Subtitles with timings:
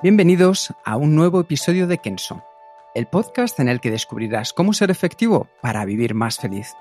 [0.00, 2.44] Bienvenidos a un nuevo episodio de Kenso,
[2.94, 6.76] el podcast en el que descubrirás cómo ser efectivo para vivir más feliz.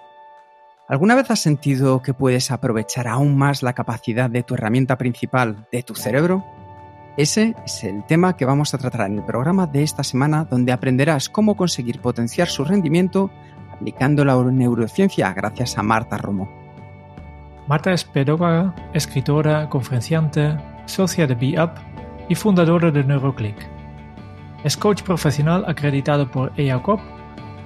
[0.88, 5.66] ¿Alguna vez has sentido que puedes aprovechar aún más la capacidad de tu herramienta principal,
[5.72, 6.46] de tu cerebro?
[7.18, 10.72] Ese es el tema que vamos a tratar en el programa de esta semana, donde
[10.72, 13.32] aprenderás cómo conseguir potenciar su rendimiento
[13.74, 16.48] aplicando la neurociencia gracias a Marta Romo.
[17.68, 21.72] Marta es pedagoga, escritora, conferenciante, socia de BeUp
[22.30, 23.56] y fundadora de NeuroClick.
[24.64, 27.00] Es coach profesional acreditado por EACOP,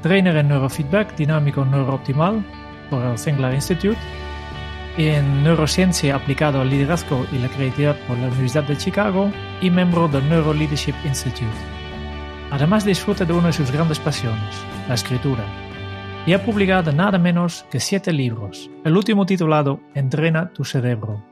[0.02, 2.45] trainer en neurofeedback dinámico neurooptimal
[2.90, 4.00] por el Zengler Institute
[4.98, 9.31] en neurociencia aplicado al liderazgo y la creatividad por la Universidad de Chicago
[9.62, 11.48] y miembro del Neuro Leadership Institute.
[12.52, 15.46] Además disfruta de una de sus grandes pasiones, la escritura,
[16.25, 21.23] y ha publicado nada menos que siete libros, el último titulado Entrena tu cerebro.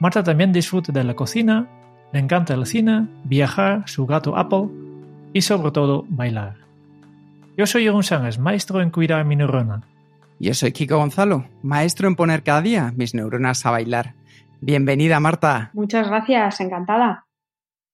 [0.00, 1.68] Marta también disfruta de la cocina
[2.12, 4.68] le encanta el cine, viajar, su gato Apple
[5.32, 6.56] y sobre todo bailar.
[7.56, 9.82] Yo soy Jeroen Sánchez, maestro en cuidar mi neurona.
[10.38, 14.14] Yo soy Kiko Gonzalo, maestro en poner cada día mis neuronas a bailar.
[14.60, 15.70] Bienvenida, Marta.
[15.72, 17.26] Muchas gracias, encantada.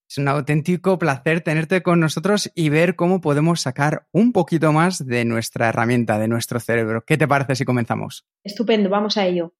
[0.08, 5.06] Es un auténtico placer tenerte con nosotros y ver cómo podemos sacar un poquito más
[5.06, 7.04] de nuestra herramienta, de nuestro cerebro.
[7.04, 8.26] ¿Qué te parece si comenzamos?
[8.42, 9.54] Estupendo, vamos a ello.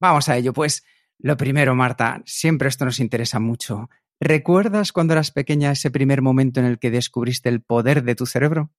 [0.00, 0.84] Vamos a ello, pues
[1.20, 3.88] lo primero, Marta, siempre esto nos interesa mucho.
[4.20, 8.26] ¿Recuerdas cuando eras pequeña ese primer momento en el que descubriste el poder de tu
[8.26, 8.70] cerebro?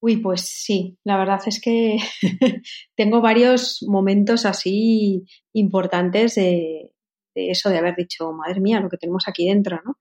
[0.00, 1.96] Uy, pues sí, la verdad es que
[2.96, 6.92] tengo varios momentos así importantes de,
[7.34, 9.98] eso, de haber dicho, madre mía, lo que tenemos aquí dentro, ¿no?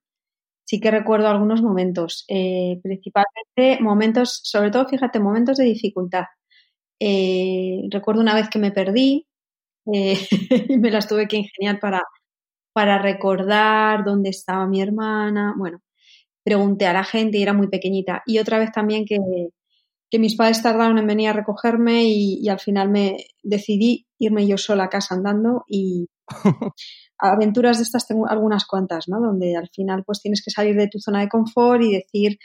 [0.66, 6.25] Sí que recuerdo algunos momentos, eh, principalmente momentos, sobre todo, fíjate, momentos de dificultad.
[7.00, 9.28] Eh, recuerdo una vez que me perdí,
[9.91, 10.17] eh,
[10.69, 12.01] y me las tuve que ingeniar para,
[12.73, 15.53] para recordar dónde estaba mi hermana.
[15.57, 15.81] Bueno,
[16.44, 18.23] pregunté a la gente y era muy pequeñita.
[18.25, 19.17] Y otra vez también que,
[20.09, 24.57] que mis padres tardaron en venir a recogerme y, al final me decidí irme yo
[24.57, 26.07] sola a casa andando y
[27.17, 29.19] aventuras de estas tengo algunas cuantas, ¿no?
[29.19, 32.38] Donde al final pues tienes que salir de tu zona de confort y decir,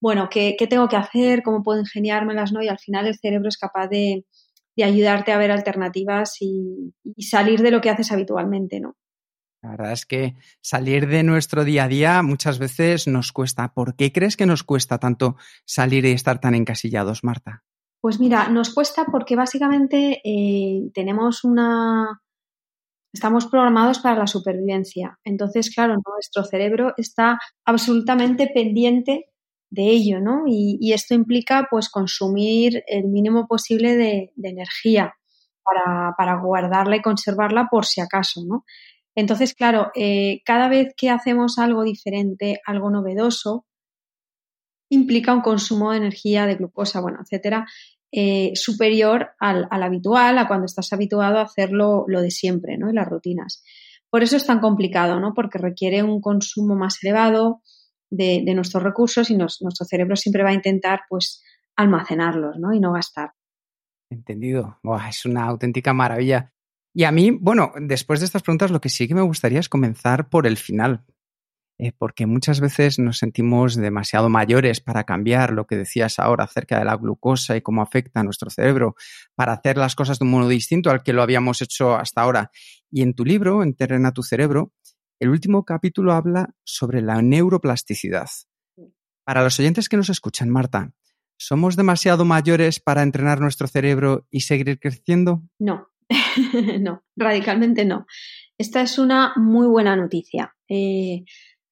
[0.00, 1.42] bueno, ¿qué, qué tengo que hacer?
[1.42, 2.52] ¿Cómo puedo ingeniármelas?
[2.52, 2.62] ¿no?
[2.62, 4.24] Y al final el cerebro es capaz de,
[4.76, 8.96] de ayudarte a ver alternativas y, salir de lo que haces habitualmente, ¿no?
[9.62, 13.72] La verdad es que salir de nuestro día a día muchas veces nos cuesta.
[13.72, 17.64] ¿Por qué crees que nos cuesta tanto salir y estar tan encasillados, Marta?
[18.02, 22.20] Pues mira, nos cuesta porque básicamente eh, tenemos una...
[23.10, 25.18] Estamos programados para la supervivencia.
[25.24, 29.30] Entonces, claro, nuestro cerebro está absolutamente pendiente
[29.74, 30.44] de ello, ¿no?
[30.46, 35.14] Y, esto implica pues consumir el mínimo posible de, energía
[36.16, 38.64] para, guardarla y conservarla por si acaso, ¿no?
[39.16, 43.64] Entonces, claro, eh, cada vez que hacemos algo diferente, algo novedoso,
[44.88, 47.66] implica un consumo de energía, de glucosa, bueno, etcétera,
[48.12, 52.90] eh, superior al, habitual, a cuando estás habituado a hacerlo lo de siempre, ¿no?
[52.90, 53.62] Y las rutinas.
[54.08, 55.34] Por eso es tan complicado, ¿no?
[55.34, 57.62] Porque requiere un consumo más elevado,
[58.10, 61.42] de, nuestros recursos y nuestro cerebro siempre va a intentar pues
[61.76, 62.72] almacenarlos ¿no?
[62.72, 63.32] y no gastar.
[64.10, 64.78] Entendido.
[65.08, 66.52] es una auténtica maravilla.
[66.94, 69.68] Y a mí, bueno, después de estas preguntas, lo que sí que me gustaría es
[69.68, 71.04] comenzar por el final,
[71.76, 76.78] eh, porque muchas veces nos sentimos demasiado mayores para cambiar lo que decías ahora acerca
[76.78, 78.94] de la glucosa y cómo afecta a nuestro cerebro,
[79.34, 82.52] para hacer las cosas de un modo distinto al que lo habíamos hecho hasta ahora.
[82.92, 84.72] Y en tu libro, Enterrena tu cerebro,
[85.24, 88.28] el último capítulo habla sobre la neuroplasticidad.
[89.24, 90.92] Para los oyentes que nos escuchan, Marta,
[91.38, 95.42] ¿somos demasiado mayores para entrenar nuestro cerebro y seguir creciendo?
[95.58, 95.88] No,
[96.80, 98.06] no, radicalmente no.
[98.58, 100.54] Esta es una muy buena noticia.
[100.68, 101.24] Eh,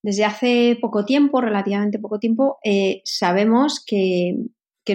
[0.02, 4.34] desde hace poco tiempo, relativamente poco tiempo, eh, sabemos que,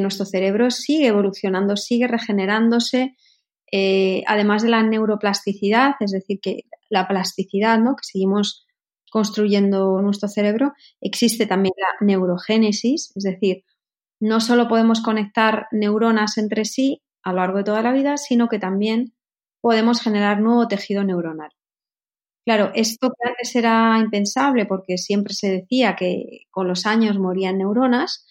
[0.02, 3.16] nuestro cerebro sigue evolucionando, sigue regenerándose,
[3.72, 7.96] eh, además de la neuroplasticidad, es decir, que la plasticidad, ¿no?
[7.96, 8.66] que seguimos
[9.12, 13.64] construyendo nuestro cerebro, existe también la neurogénesis, es decir,
[14.20, 18.48] no solo podemos conectar neuronas entre sí a lo largo de toda la vida, sino
[18.48, 19.14] que también
[19.62, 21.50] podemos generar nuevo tejido neuronal.
[22.46, 28.26] Claro, esto antes era impensable porque siempre se decía que con los años morían neuronas,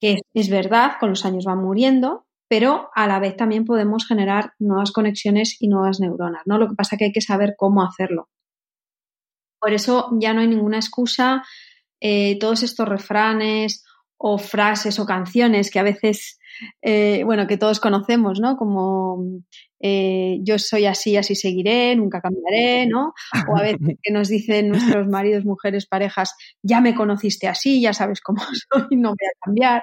[0.00, 4.52] que es verdad, con los años van muriendo, pero a la vez también podemos generar
[4.58, 6.58] nuevas conexiones y nuevas neuronas, ¿no?
[6.58, 8.28] Lo que pasa es que hay que saber cómo hacerlo.
[9.58, 11.44] Por eso ya no hay ninguna excusa.
[11.98, 13.86] Eh, todos estos refranes
[14.18, 16.38] o frases o canciones que a veces,
[16.82, 18.58] eh, bueno, que todos conocemos, ¿no?
[18.58, 19.24] Como
[19.80, 23.14] eh, yo soy así, así seguiré, nunca cambiaré, ¿no?
[23.50, 27.94] O a veces que nos dicen nuestros maridos, mujeres, parejas, ya me conociste así, ya
[27.94, 29.82] sabes cómo soy, no voy a cambiar.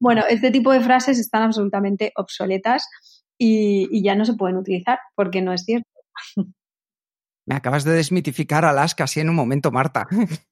[0.00, 2.88] Bueno, este tipo de frases están absolutamente obsoletas
[3.36, 5.88] y, ya no se pueden utilizar porque no es cierto.
[7.46, 10.06] Me acabas de desmitificar Alaska así en un momento, Marta.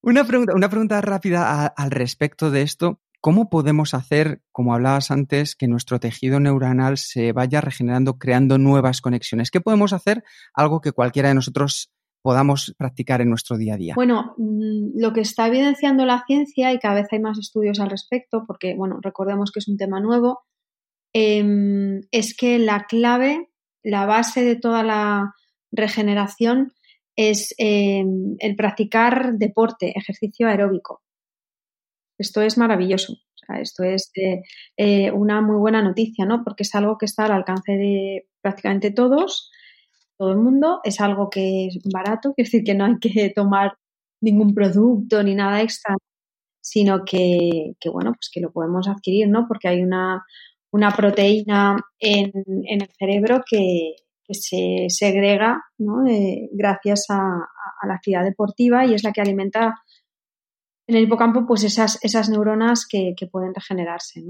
[0.00, 3.00] Una pregunta, una pregunta rápida al respecto de esto.
[3.20, 9.00] ¿Cómo podemos hacer, como hablabas antes, que nuestro tejido neuronal se vaya regenerando, creando nuevas
[9.00, 9.50] conexiones?
[9.50, 10.22] ¿Qué podemos hacer?
[10.54, 11.90] Algo que cualquiera de nosotros
[12.28, 13.94] podamos practicar en nuestro día a día.
[13.94, 17.88] Bueno, mm, lo que está evidenciando la ciencia, y cada vez hay más estudios al
[17.88, 20.40] respecto, porque, bueno, recordemos que es un tema nuevo,
[21.14, 23.48] em, es que la clave,
[23.82, 25.32] la base de toda la
[25.72, 26.74] regeneración
[27.16, 31.00] es em, el practicar deporte, ejercicio aeróbico.
[32.18, 33.14] Esto es maravilloso.
[33.58, 34.42] esto es eh,
[34.76, 36.44] eh, una muy buena noticia, ¿no?
[36.44, 39.50] Porque es algo que está al alcance de prácticamente todos,
[40.18, 40.80] todo el mundo.
[40.84, 43.74] Es algo que es barato, es decir, que no hay que tomar
[44.20, 45.96] ningún producto ni nada extra,
[46.60, 49.46] sino que, bueno, pues que lo podemos adquirir, ¿no?
[49.48, 50.24] Porque hay una,
[50.96, 52.32] proteína en,
[52.64, 53.94] en el cerebro que,
[54.28, 55.64] que se segrega
[56.08, 57.48] eh, gracias a,
[57.86, 59.74] la actividad deportiva y es la que alimenta
[60.86, 64.22] en el hipocampo pues esas, esas neuronas que, pueden regenerarse.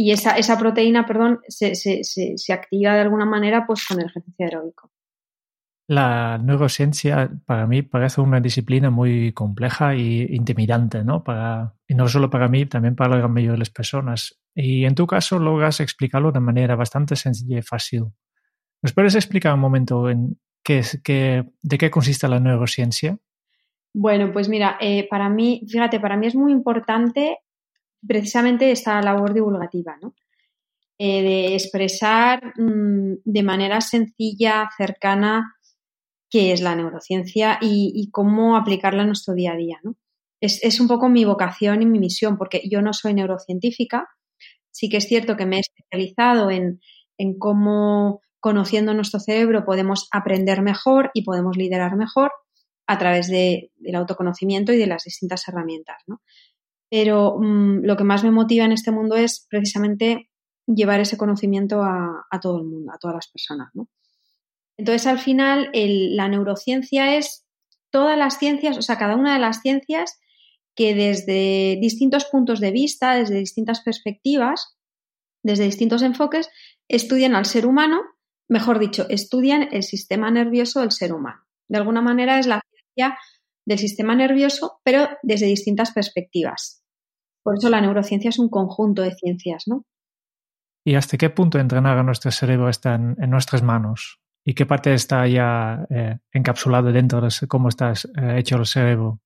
[0.00, 4.46] Y esa, esa proteína, perdón, se, se, activa de alguna manera pues con el ejercicio
[4.46, 4.92] aeróbico.
[5.88, 11.24] La neurociencia para mí parece una disciplina muy compleja e intimidante, ¿no?
[11.24, 14.40] Para, y no solo para mí, también para la gran mayoría de las personas.
[14.54, 18.04] Y en tu caso logras explicarlo de manera bastante sencilla y fácil.
[18.80, 20.84] ¿Nos puedes explicar un momento en qué,
[21.60, 23.18] de qué consiste la neurociencia?
[23.92, 27.38] Bueno, pues mira, eh, para mí, fíjate, para mí es muy importante
[28.06, 30.14] precisamente esta labor divulgativa, ¿no?
[31.00, 35.54] Eh, de expresar mm, de manera sencilla, cercana,
[36.28, 39.96] qué es la neurociencia y, cómo aplicarla en nuestro día a día, ¿no?
[40.40, 44.08] Es, un poco mi vocación y mi misión, porque yo no soy neurocientífica,
[44.70, 46.80] sí que es cierto que me he especializado en,
[47.16, 52.30] en cómo conociendo nuestro cerebro podemos aprender mejor y podemos liderar mejor
[52.86, 56.02] a través del autoconocimiento y de las distintas herramientas.
[56.06, 56.22] ¿no?
[56.90, 60.30] Pero mm, lo que más me motiva en este mundo es precisamente
[60.66, 63.68] llevar ese conocimiento a, todo el mundo, a todas las personas.
[63.74, 63.88] ¿no?
[64.76, 67.46] Entonces, al final, la neurociencia es
[67.90, 70.18] todas las ciencias, o sea, cada una de las ciencias
[70.74, 74.76] que desde distintos puntos de vista, desde distintas perspectivas,
[75.42, 76.50] desde distintos enfoques,
[76.86, 78.02] estudian al ser humano
[78.48, 81.42] mejor dicho, estudian el sistema nervioso del ser humano.
[81.68, 83.18] De alguna manera es la ciencia
[83.68, 86.82] del sistema nervioso, pero desde distintas perspectivas.
[87.42, 89.84] Por eso la neurociencia es un conjunto de ciencias, ¿no?
[90.84, 94.20] ¿Y hasta qué punto entrenar a nuestro cerebro está en, nuestras manos?
[94.42, 99.20] ¿Y qué parte está ya eh, encapsulado dentro de cómo está eh, hecho el cerebro?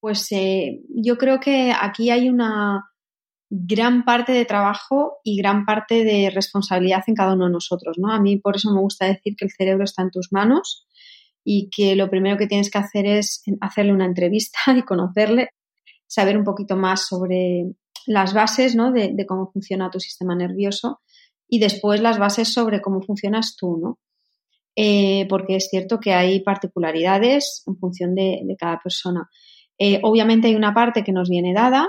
[0.00, 2.92] Pues eh, yo creo que aquí hay una,
[3.54, 8.10] gran parte de trabajo y gran parte de responsabilidad en cada uno de nosotros, ¿no?
[8.10, 10.86] A mí por eso me gusta decir que el cerebro está en tus manos
[11.44, 15.50] y que lo primero que tienes que hacer es hacerle una entrevista y conocerle,
[16.06, 17.72] saber un poquito más sobre
[18.06, 18.92] las bases, ¿no?
[18.92, 21.00] De, cómo funciona tu sistema nervioso
[21.48, 23.98] y después las bases sobre cómo funcionas tú, ¿no?
[24.74, 29.28] Eh, porque es cierto que hay particularidades en función de, cada persona.
[29.78, 31.88] Eh, obviamente hay una parte que nos viene dada,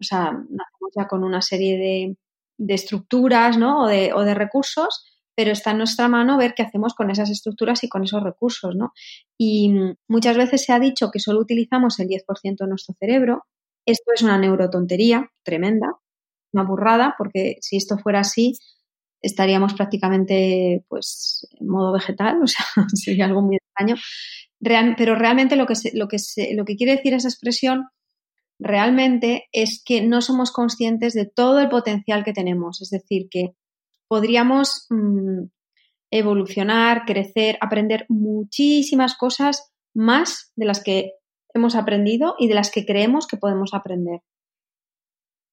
[0.00, 2.16] o sea, nacemos ya con una serie
[2.58, 3.84] de, estructuras ¿no?
[3.84, 7.88] o, de, recursos, pero está en nuestra mano ver qué hacemos con esas estructuras y
[7.88, 8.74] con esos recursos.
[8.76, 8.92] ¿no?
[9.38, 9.72] Y
[10.08, 13.44] muchas veces se ha dicho que solo utilizamos el 10% de nuestro cerebro.
[13.86, 15.88] Esto es una neurotontería tremenda,
[16.52, 18.54] una burrada, porque si esto fuera así,
[19.22, 23.96] estaríamos prácticamente pues en modo vegetal, o sea, sería algo muy extraño.
[24.96, 26.18] pero realmente lo que, lo, que
[26.54, 27.86] lo que quiere decir esa expresión
[28.58, 32.82] realmente es que no somos conscientes de todo el potencial que tenemos.
[32.82, 33.54] Es decir, que
[34.10, 35.44] podríamos mm,
[36.10, 41.12] evolucionar, crecer, aprender muchísimas cosas más de las que
[41.54, 44.20] hemos aprendido y de las que creemos que podemos aprender.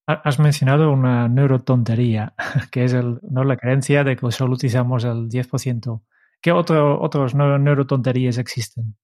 [0.08, 2.34] Has mencionado una neurotontería,
[2.72, 3.44] que es el, ¿no?
[3.44, 6.02] la creencia de que solo utilizamos el 10%.
[6.42, 8.96] ¿Qué otro, otros neurotonterías existen?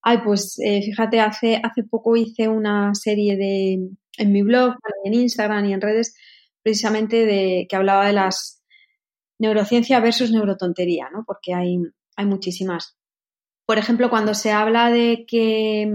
[0.00, 5.14] Ay, pues eh, fíjate, hace, hace poco hice una serie de, en mi blog, en
[5.14, 6.14] Instagram y en redes,
[6.64, 8.62] precisamente de que hablaba de las
[9.38, 11.22] neurociencia versus neurotontería, ¿no?
[11.24, 11.78] Porque hay,
[12.16, 12.96] hay muchísimas.
[13.66, 15.88] Por ejemplo, cuando se habla de que,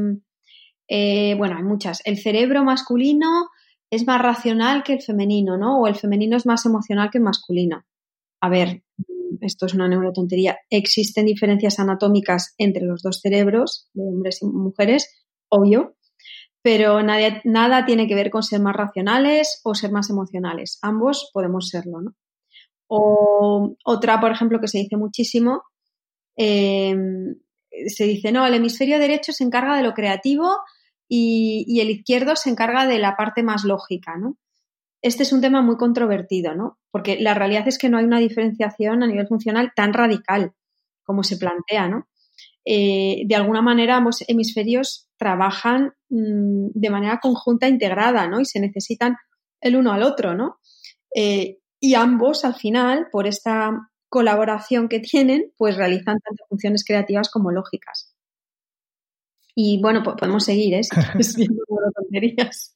[0.87, 3.49] eh, bueno, hay muchas, el cerebro masculino
[3.91, 5.81] es más racional que el femenino, ¿no?
[5.81, 7.83] O el femenino es más emocional que el masculino.
[8.39, 8.83] A ver,
[9.41, 10.59] esto es una neurotontería.
[10.69, 15.95] Existen diferencias anatómicas entre los dos cerebros, de hombres y mujeres, obvio,
[16.61, 20.77] pero nada tiene que ver con ser más racionales o ser más emocionales.
[20.81, 22.15] Ambos podemos serlo, ¿no?
[22.87, 25.63] O otra, por ejemplo, que se dice muchísimo,
[26.35, 26.95] eh,
[27.87, 30.57] se dice, no, el hemisferio derecho se encarga de lo creativo
[31.07, 34.37] y, el izquierdo se encarga de la parte más lógica, ¿no?
[35.01, 36.77] Este es un tema muy controvertido, ¿no?
[36.91, 40.53] Porque la realidad es que no hay una diferenciación a nivel funcional tan radical
[41.03, 42.07] como se plantea, ¿no?
[42.65, 48.39] Eh, de alguna manera ambos hemisferios trabajan mm, de manera conjunta integrada, ¿no?
[48.39, 49.15] Y se necesitan
[49.61, 50.59] el uno al otro, ¿no?
[51.15, 53.71] Eh, y ambos, al final, por esta
[54.09, 58.13] colaboración que tienen, pues realizan tanto funciones creativas como lógicas.
[59.55, 60.81] Y bueno, pues podemos seguir, ¿eh?
[61.95, 62.75] tonterías.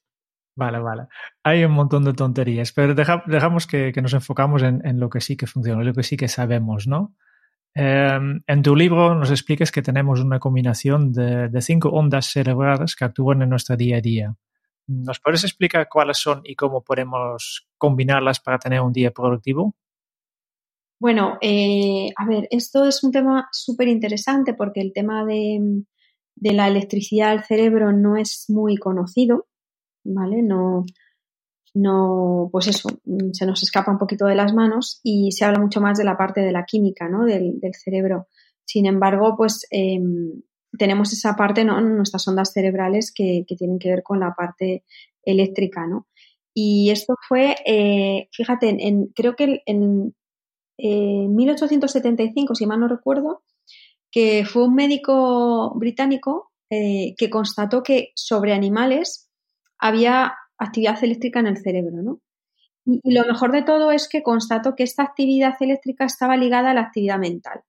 [0.56, 1.06] Vale, vale.
[1.42, 5.46] Hay un montón de tonterías, pero dejamos que, nos enfocamos en, lo que sí que
[5.46, 7.16] funciona, lo que sí que sabemos, ¿no?
[7.74, 13.04] Em, en tu libro nos explicas que tenemos una combinación de, cinco ondas cerebrales que
[13.04, 14.36] actúan en nuestro día a día.
[14.86, 19.74] ¿Nos puedes explicar cuáles son y cómo podemos combinarlas para tener un día productivo?
[21.00, 25.82] Bueno, eh, a ver, esto es un tema súper interesante porque el tema de,
[26.36, 29.48] de la electricidad del cerebro no es muy conocido,
[30.04, 30.42] ¿vale?
[30.42, 30.84] No,
[31.74, 35.58] no, pues eso, mm, se nos escapa un poquito de las manos y se habla
[35.58, 37.24] mucho más de la parte de la química, ¿no?
[37.24, 38.28] Del, cerebro.
[38.64, 40.42] Sin embargo, pues em,
[40.78, 41.80] tenemos esa parte, ¿no?
[41.80, 44.84] Nuestras ondas cerebrales que, tienen que ver con la parte
[45.24, 46.06] eléctrica, ¿no?
[46.54, 50.14] Y esto fue, eh, fíjate, en, creo que en,
[50.78, 53.42] en 1875, si mal no recuerdo,
[54.12, 59.28] que fue un médico británico eh, que constató que sobre animales
[59.78, 62.20] había actividad eléctrica en el cerebro, ¿no?
[62.86, 66.74] Y, lo mejor de todo es que constató que esta actividad eléctrica estaba ligada a
[66.74, 67.62] la actividad mental.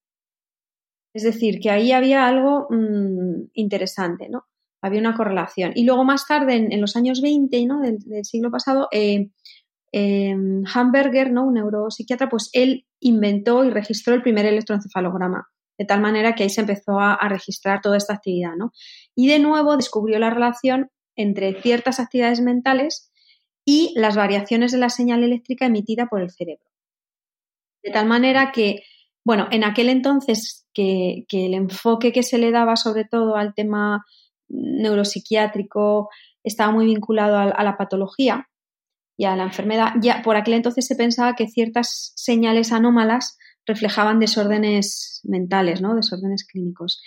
[1.14, 4.46] Es decir, que ahí había algo mm, interesante, ¿no?
[4.82, 5.72] Había una correlación.
[5.76, 7.80] Y luego más tarde, en, los años 20 ¿no?
[7.80, 9.30] del, siglo pasado, eh,
[9.92, 11.46] em, Hamburger, ¿no?
[11.46, 15.48] un neuropsiquiatra, pues él inventó y registró el primer electroencefalograma
[15.78, 18.72] de tal manera que ahí se empezó a, registrar toda esta actividad, ¿no?
[19.16, 23.12] Y de nuevo descubrió la relación entre ciertas actividades mentales
[23.66, 26.66] y las variaciones de la señal eléctrica emitida por el cerebro.
[27.84, 28.84] De tal manera que,
[29.24, 34.06] bueno, en aquel entonces que, el enfoque que se le daba sobre todo al tema
[34.48, 36.10] neuropsiquiátrico
[36.44, 38.48] estaba muy vinculado a, la patología
[39.18, 44.20] y a la enfermedad, ya por aquel entonces se pensaba que ciertas señales anómalas reflejaban
[44.20, 45.96] desórdenes mentales, ¿no?
[45.96, 47.02] Desórdenes clínicos.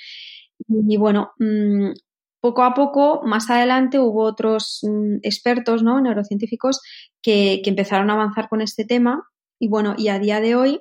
[0.66, 1.90] Y, bueno, mm,
[2.40, 6.00] poco a poco, más adelante, hubo otros mm, expertos, ¿no?
[6.00, 6.80] Neurocientíficos
[7.22, 9.28] que, empezaron a avanzar con este tema.
[9.58, 10.80] Y bueno, y a día de hoy,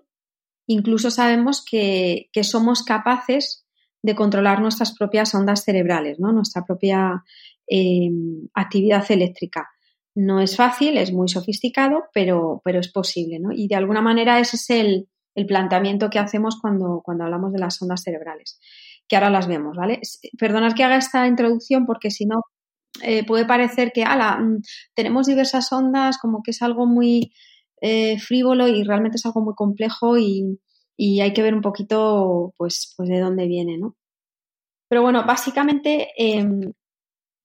[0.67, 3.65] incluso sabemos que, somos capaces
[4.03, 6.31] de controlar nuestras propias ondas cerebrales, ¿no?
[6.31, 7.23] Nuestra propia
[7.67, 9.67] em, actividad eléctrica.
[10.15, 13.39] No es fácil, es muy sofisticado, pero, es posible.
[13.55, 15.07] Y de alguna manera ese es el,
[15.47, 18.59] planteamiento que hacemos cuando hablamos de las ondas cerebrales,
[19.07, 20.01] que ahora las vemos, ¿vale?
[20.37, 22.43] Perdonad que haga esta introducción porque si no
[23.01, 24.61] eh, puede parecer que, ala, mm,
[24.95, 27.31] tenemos diversas ondas, como que es algo muy
[27.81, 30.59] eh, frívolo y realmente es algo muy complejo y,
[30.99, 33.95] hay que ver un poquito, pues, pues de dónde viene, ¿no?
[34.89, 36.73] Pero bueno, básicamente em,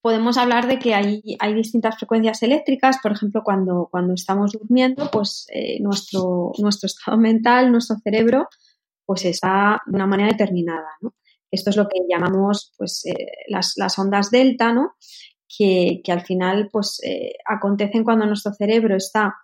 [0.01, 5.11] podemos hablar de que hay, hay, distintas frecuencias eléctricas, por ejemplo, cuando, cuando estamos durmiendo,
[5.11, 8.49] pues eh, nuestro, nuestro estado mental, nuestro cerebro,
[9.05, 11.15] pues está de una manera determinada, ¿no?
[11.53, 13.15] Esto es lo que llamamos pues, eh,
[13.49, 14.95] las, las, ondas delta, ¿no?
[15.57, 19.37] Que, que al final pues, eh, acontecen cuando nuestro cerebro está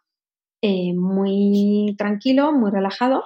[0.61, 3.23] muy tranquilo, muy relajado,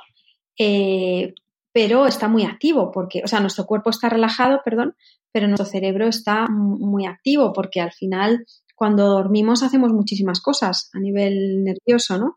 [1.72, 4.94] pero está muy activo, porque, o sea, nuestro cuerpo está relajado, perdón,
[5.32, 8.44] pero nuestro cerebro está muy activo porque al final
[8.76, 12.36] cuando dormimos hacemos muchísimas cosas a nivel nervioso, ¿no?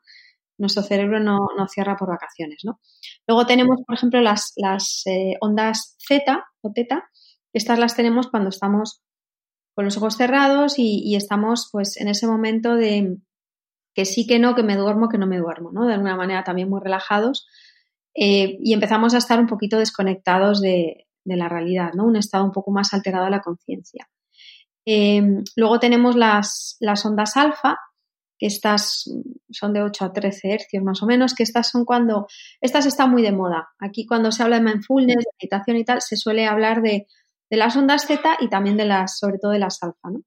[0.57, 2.79] Nuestro cerebro no, cierra por vacaciones, ¿no?
[3.27, 7.09] Luego tenemos, por ejemplo, las, las eh, ondas Z o teta.
[7.53, 9.01] Estas las tenemos cuando estamos
[9.75, 13.17] con los ojos cerrados y, estamos pues en ese momento de
[13.93, 15.85] que sí que no, que me duermo, que no me duermo, ¿no?
[15.85, 17.47] De alguna manera también muy relajados
[18.13, 22.05] eh, y empezamos a estar un poquito desconectados de, la realidad, ¿no?
[22.05, 24.07] Un estado un poco más alterado de la conciencia.
[24.85, 25.21] Eh,
[25.55, 27.79] luego tenemos las, las ondas alfa,
[28.37, 29.09] que estas
[29.49, 32.27] son de 8 a 13 hercios más o menos, que estas son cuando,
[32.61, 33.69] estas están muy de moda.
[33.79, 37.07] Aquí cuando se habla de mindfulness, de meditación y tal, se suele hablar de
[37.49, 40.21] de las ondas Z y también de las, sobre todo de las alfa, ¿no?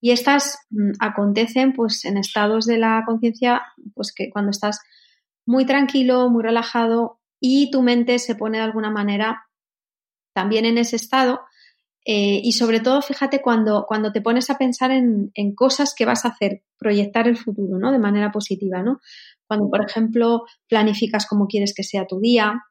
[0.00, 3.62] Y estas mm, acontecen pues en estados de la conciencia,
[3.94, 4.80] pues que cuando estás
[5.46, 9.46] muy tranquilo, muy relajado y tu mente se pone de alguna manera
[10.34, 11.40] también en ese estado.
[12.04, 16.04] Eh, y sobre todo, fíjate, cuando, cuando te pones a pensar en, en, cosas que
[16.04, 17.92] vas a hacer, proyectar el futuro, ¿no?
[17.92, 19.00] De manera positiva, ¿no?
[19.46, 22.62] Cuando, por ejemplo, planificas cómo quieres que sea tu día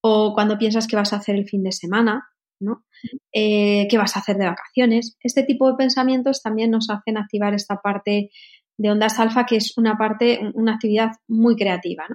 [0.00, 2.84] o cuando piensas que vas a hacer el fin de semana, ¿no?
[3.32, 5.16] Eh, ¿Qué vas a hacer de vacaciones?
[5.22, 8.30] Este tipo de pensamientos también nos hacen activar esta parte
[8.78, 12.06] de ondas alfa, que es una parte, una actividad muy creativa.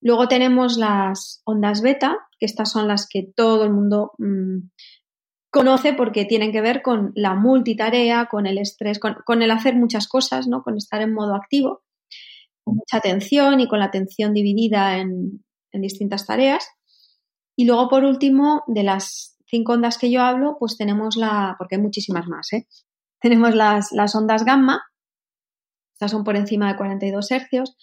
[0.00, 4.58] Luego tenemos las ondas beta, que estas son las que todo el mundo mm,
[5.52, 10.08] conoce porque tienen que ver con la multitarea, con el estrés, con, el hacer muchas
[10.08, 10.62] cosas, ¿no?
[10.62, 11.82] con estar en modo activo,
[12.64, 15.44] con mucha atención y con la atención dividida en,
[15.74, 16.66] distintas tareas.
[17.54, 21.76] Y luego, por último, de las cinco ondas que yo hablo, pues tenemos la, porque
[21.76, 22.66] hay muchísimas más, ¿eh?
[23.20, 24.82] Tenemos las, las ondas gamma,
[25.94, 27.76] estas son por encima de 42 hercios,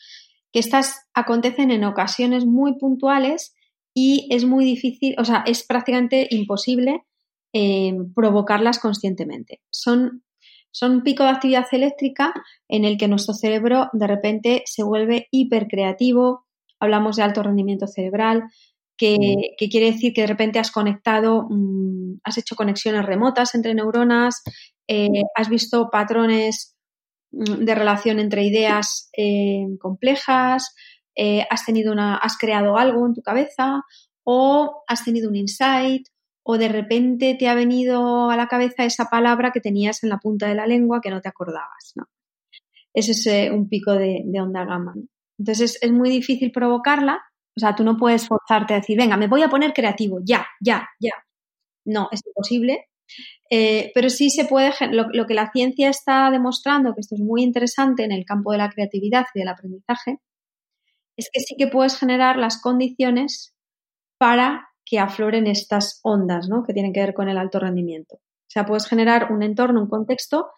[0.52, 3.54] que estas acontecen en ocasiones muy puntuales
[3.94, 7.06] y es muy difícil, o sea, es prácticamente imposible
[7.54, 9.62] eh, provocarlas conscientemente.
[9.70, 10.24] Son,
[10.72, 12.34] son un pico de actividad eléctrica
[12.68, 16.46] en el que nuestro cerebro de repente se vuelve hipercreativo,
[16.80, 18.44] hablamos de alto rendimiento cerebral,
[19.00, 24.44] que, quiere decir que de repente has conectado, mm, has hecho conexiones remotas entre neuronas,
[24.88, 26.76] eh, has visto patrones
[27.32, 30.76] mm, de relación entre ideas eh, complejas,
[31.16, 33.84] eh, has tenido una, has creado algo en tu cabeza
[34.24, 36.08] o has tenido un insight
[36.52, 40.18] o de repente te ha venido a la cabeza esa palabra que tenías en la
[40.18, 42.06] punta de la lengua que no te acordabas, ¿no?
[42.92, 44.96] Ese es un pico de, onda gamma.
[45.38, 47.22] Entonces es muy difícil provocarla
[47.56, 50.48] o sea, tú no puedes forzarte a decir, venga, me voy a poner creativo, ya,
[50.62, 51.12] ya, ya.
[51.86, 52.88] No, es imposible.
[53.50, 57.44] Eh, pero sí se puede, lo, que la ciencia está demostrando, que esto es muy
[57.44, 60.20] interesante en el campo de la creatividad y del aprendizaje,
[61.18, 63.54] es que sí que puedes generar las condiciones
[64.18, 66.64] para que afloren estas ondas, ¿no?
[66.64, 68.16] Que tienen que ver con el alto rendimiento.
[68.16, 70.50] O sea, puedes generar un entorno, un contexto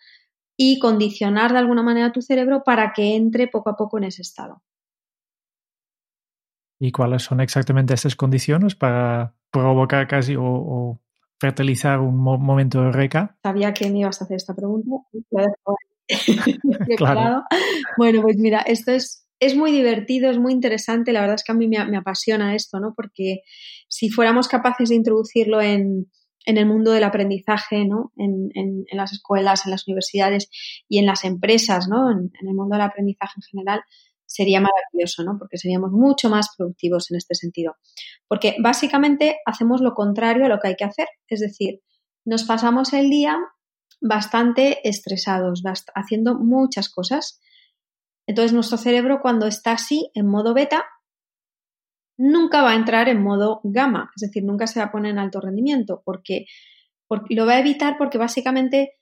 [0.55, 4.21] y condicionar de alguna manera tu cerebro para que entre poco a poco en ese
[4.21, 4.61] estado.
[6.79, 10.99] ¿Y cuáles son exactamente estas condiciones para provocar casi o,
[11.39, 13.37] fertilizar un momento de reca?
[13.43, 14.89] Sabía que me ibas a hacer esta pregunta.
[16.97, 17.43] claro.
[17.97, 21.11] Bueno, pues mira, esto es, es muy divertido, es muy interesante.
[21.11, 22.93] La verdad es que a mí me, apasiona esto, ¿no?
[22.95, 23.41] Porque
[23.91, 26.09] si fuéramos capaces de introducirlo en,
[26.45, 28.13] el mundo del aprendizaje, ¿no?
[28.15, 30.49] En, en, las escuelas, en las universidades
[30.87, 32.09] y en las empresas, ¿no?
[32.09, 33.81] En, el mundo del aprendizaje en general,
[34.25, 35.37] sería maravilloso, ¿no?
[35.37, 37.75] Porque seríamos mucho más productivos en este sentido.
[38.27, 41.07] Porque básicamente hacemos lo contrario a lo que hay que hacer.
[41.27, 41.81] Es decir,
[42.25, 43.37] nos pasamos el día
[43.99, 45.61] bastante estresados,
[45.93, 47.41] haciendo muchas cosas.
[48.25, 50.85] Entonces, nuestro cerebro, cuando está así, en modo beta,
[52.21, 55.19] nunca va a entrar en modo gamma, es decir, nunca se va a poner en
[55.19, 56.45] alto rendimiento, porque,
[57.29, 58.93] lo va a evitar porque básicamente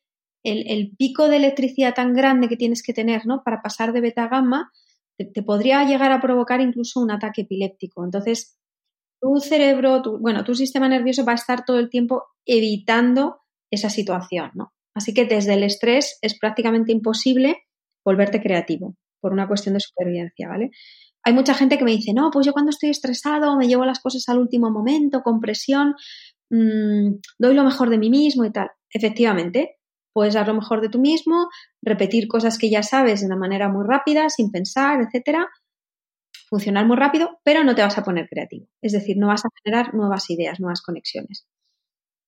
[0.44, 3.44] el, el, pico de electricidad tan grande que tienes que tener ¿no?
[3.44, 4.72] para pasar de beta a gamma
[5.26, 8.04] te, podría llegar a provocar incluso un ataque epiléptico.
[8.04, 8.58] Entonces,
[9.22, 13.90] tu cerebro, tu, bueno, tu sistema nervioso va a estar todo el tiempo evitando esa
[13.90, 14.74] situación, ¿no?
[14.96, 17.58] Así que desde el estrés es prácticamente imposible
[18.04, 20.72] volverte creativo por una cuestión de supervivencia, ¿vale?
[21.24, 24.00] Hay mucha gente que me dice, no, pues yo cuando estoy estresado me llevo las
[24.00, 25.96] cosas al último momento, con presión,
[26.50, 28.72] mm, doy lo mejor de mí mismo y tal.
[28.92, 29.80] Efectivamente,
[30.14, 31.50] Puedes dar lo mejor de tú mismo,
[31.82, 35.48] repetir cosas que ya sabes de una manera muy rápida, sin pensar, etcétera.
[36.50, 38.68] Funcionar muy rápido, pero no te vas a poner creativo.
[38.82, 41.48] Es decir, no vas a generar nuevas ideas, nuevas conexiones.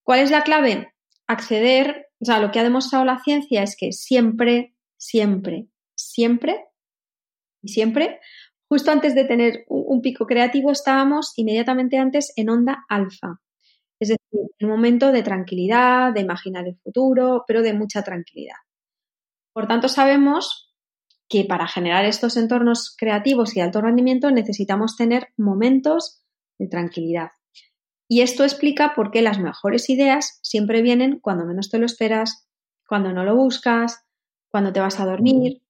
[0.04, 0.94] ¿Cuál es la clave?
[1.28, 6.66] Acceder, o sea, lo que ha demostrado la ciencia es que siempre, siempre, siempre
[7.64, 8.20] y siempre,
[8.72, 13.42] justo antes de tener un pico creativo, estábamos inmediatamente antes en onda alfa.
[14.00, 18.56] Es decir, un momento de tranquilidad, de imaginar el futuro, pero de mucha tranquilidad.
[19.52, 20.74] Por tanto, sabemos
[21.28, 26.24] que para generar estos entornos creativos y de alto rendimiento necesitamos tener momentos
[26.58, 27.32] de tranquilidad.
[28.08, 32.48] Y esto explica por qué las mejores ideas siempre vienen cuando menos te lo esperas,
[32.88, 34.06] cuando no lo buscas,
[34.48, 35.62] cuando te vas a dormir,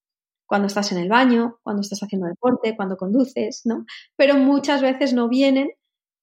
[0.52, 3.86] cuando estás en el baño, cuando estás haciendo deporte, cuando conduces, ¿no?
[4.18, 5.70] Pero muchas veces no vienen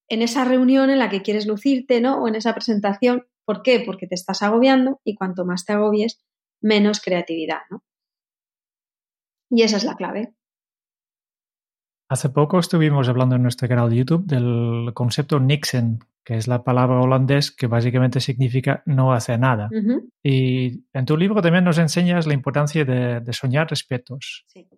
[0.07, 2.23] en esa reunión en la que quieres lucirte, ¿no?
[2.23, 3.27] O en esa presentación.
[3.47, 3.83] ¿Por qué?
[3.87, 6.23] Porque te estás agobiando y cuanto más te agobies,
[6.61, 7.83] menos creatividad, ¿no?
[9.49, 10.35] Y esa es la clave.
[12.11, 16.63] Hace poco estuvimos hablando en nuestro canal de YouTube del concepto Nixon, que es la
[16.63, 19.71] palabra holandés que básicamente significa no hacer nada.
[20.23, 24.45] Y en tu libro también nos enseñas la importancia de, soñar respetos.
[24.49, 24.69] Sí.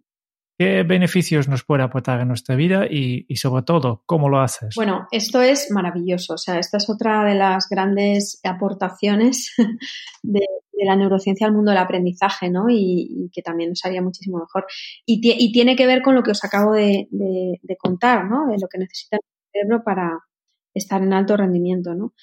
[0.56, 4.76] ¿Qué beneficios nos puede aportar en nuestra vida y, sobre todo, cómo lo haces?
[4.76, 6.34] Bueno, esto es maravilloso.
[6.34, 9.52] O sea, esta es otra de las grandes aportaciones
[10.22, 10.46] de,
[10.84, 12.66] la neurociencia al mundo del aprendizaje, ¿no?
[12.68, 14.66] Y, que también nos haría muchísimo mejor.
[15.04, 17.08] Y, tiene que ver con lo que os acabo de,
[17.76, 18.46] contar, ¿no?
[18.46, 20.20] De lo que necesita el cerebro para
[20.74, 22.14] estar en alto rendimiento, ¿no?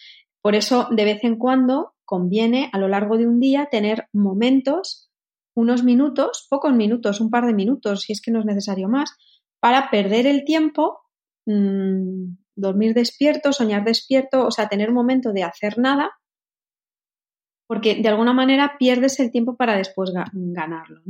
[0.42, 5.10] Por eso, de vez en cuando, conviene a lo largo de un día tener momentos
[5.56, 9.18] unos minutos, pocos minutos, un par de minutos, si es que no es necesario más,
[9.60, 11.00] para perder el tiempo,
[11.48, 16.12] mm, dormir despierto, soñar despierto, o sea, tener un momento de hacer nada,
[17.68, 21.02] porque de alguna manera pierdes el tiempo para después ganarlo.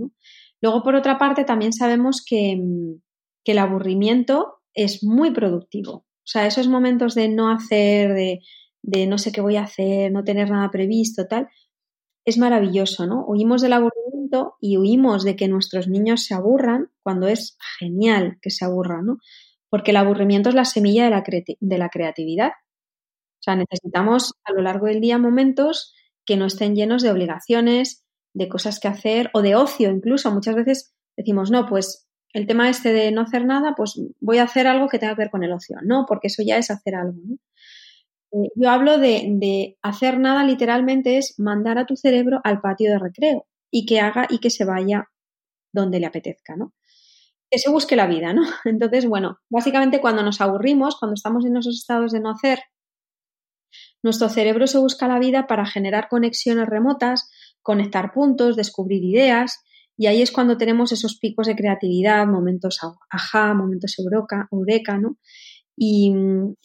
[0.62, 3.02] Luego, por otra parte, también sabemos que, mm,
[3.44, 6.07] que, el aburrimiento es muy productivo.
[6.28, 8.42] O sea, esos momentos de no hacer, de,
[8.84, 11.48] de no sé qué voy a hacer, no tener nada previsto, tal,
[12.26, 13.24] es maravilloso, ¿no?
[13.26, 18.50] Huimos del aburrimiento y huimos de que nuestros niños se aburran cuando es genial que
[18.50, 19.18] se aburran, ¿no?
[19.70, 21.24] Porque el aburrimiento es la semilla de la,
[21.62, 22.50] de la creatividad.
[22.50, 25.94] O sea, necesitamos a lo largo del día momentos
[26.26, 30.30] que no estén llenos de obligaciones, de cosas que hacer o de ocio incluso.
[30.34, 32.07] Muchas veces decimos, no, pues
[32.38, 35.24] el tema este de no hacer nada, pues voy a hacer algo que tenga que
[35.24, 35.78] ver con el ocio.
[35.84, 37.20] No, porque eso ya es hacer algo.
[37.24, 37.38] ¿no?
[38.32, 43.00] Eh, yo hablo de, hacer nada literalmente es mandar a tu cerebro al patio de
[43.00, 45.10] recreo y que haga y que se vaya
[45.74, 46.74] donde le apetezca, ¿no?
[47.50, 48.44] Que se busque la vida, ¿no?
[48.66, 52.60] Entonces, bueno, básicamente cuando nos aburrimos, cuando estamos en esos estados de no hacer,
[54.04, 57.32] nuestro cerebro se busca la vida para generar conexiones remotas,
[57.64, 59.64] conectar puntos, descubrir ideas,
[59.98, 62.80] y ahí es cuando tenemos esos picos de creatividad, momentos
[63.10, 65.18] ajá, momentos eureka, eureka ¿no?
[65.80, 66.12] Y,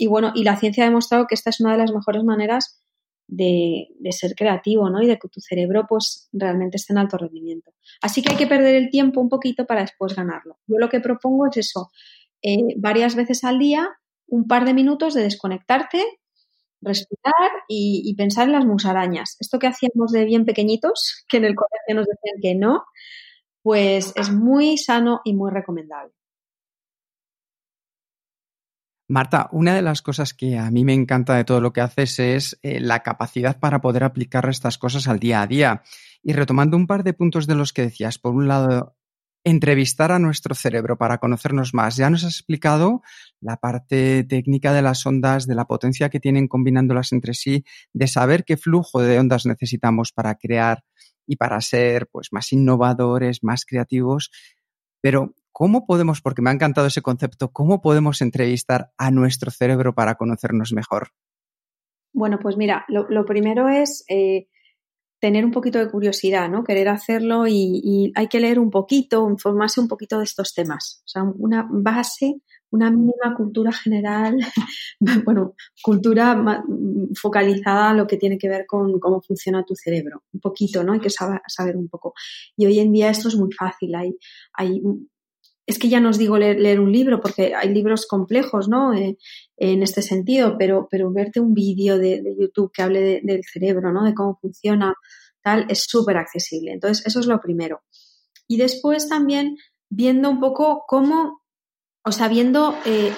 [0.09, 2.83] bueno, y la ciencia ha demostrado que esta es una de las mejores maneras
[3.29, 5.03] de, ser creativo, ¿no?
[5.03, 7.73] Y de que tu cerebro, pues, realmente esté en alto rendimiento.
[8.01, 10.59] Así que hay que perder el tiempo un poquito para después ganarlo.
[10.67, 11.91] Yo lo que propongo es eso,
[12.43, 13.89] eh, varias veces al día,
[14.27, 16.03] un par de minutos de desconectarte,
[16.83, 19.37] respirar y, pensar en las musarañas.
[19.41, 22.85] Esto que hacíamos de bien pequeñitos, que en el colegio nos decían que no,
[23.63, 26.13] pues es muy sano y muy recomendable.
[29.09, 32.19] Marta, una de las cosas que a mí me encanta de todo lo que haces
[32.19, 35.83] es eh, la capacidad para poder aplicar estas cosas al día a día.
[36.23, 38.97] Y retomando un par de puntos de los que decías, por un lado,
[39.45, 41.97] entrevistar a nuestro cerebro para conocernos más.
[41.97, 43.03] Ya nos has explicado
[43.41, 48.07] la parte técnica de las ondas, de la potencia que tienen combinándolas entre sí, de
[48.07, 50.85] saber qué flujo de ondas necesitamos para crear
[51.27, 54.31] y para ser pues, más innovadores, más creativos.
[55.01, 59.95] Pero ¿Cómo podemos, porque me ha encantado ese concepto, cómo podemos entrevistar a nuestro cerebro
[59.95, 61.11] para conocernos mejor?
[62.15, 64.49] Bueno, pues mira, lo, primero es eh,
[65.23, 66.65] tener un poquito de curiosidad, ¿no?
[66.65, 71.01] Querer hacerlo y, hay que leer un poquito, informarse un poquito de estos temas.
[71.07, 74.37] O sea, una base, una mínima cultura general,
[75.25, 76.43] bueno, cultura
[77.15, 80.25] focalizada a lo que tiene que ver con cómo funciona tu cerebro.
[80.33, 80.93] Un poquito, ¿no?
[80.93, 82.15] Hay que saber, un poco.
[82.57, 83.95] Y hoy en día esto es muy fácil.
[83.95, 84.19] Hay,
[84.55, 84.83] hay
[85.67, 88.95] es que ya no os digo leer, un libro, porque hay libros complejos, ¿no?
[88.95, 89.17] Eh,
[89.57, 94.05] en este sentido, pero, pero verte un vídeo de, YouTube que hable del cerebro, ¿no?
[94.05, 94.95] De cómo funciona,
[95.41, 96.73] tal, es súper accesible.
[96.73, 97.83] Entonces, eso es lo primero.
[98.49, 99.57] Y después también
[99.89, 101.43] viendo un poco cómo,
[102.05, 103.13] o sea, viendo eh,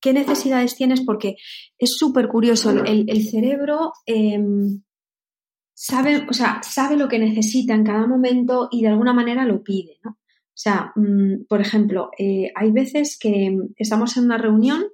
[0.00, 1.36] qué necesidades tienes, porque
[1.76, 2.70] es súper curioso.
[2.70, 4.82] El, cerebro em,
[5.74, 9.64] sabe, o sea, sabe lo que necesita en cada momento y de alguna manera lo
[9.64, 10.18] pide, ¿no?
[10.54, 14.84] O sea, mm, por ejemplo, eh, hay veces que estamos en una reunión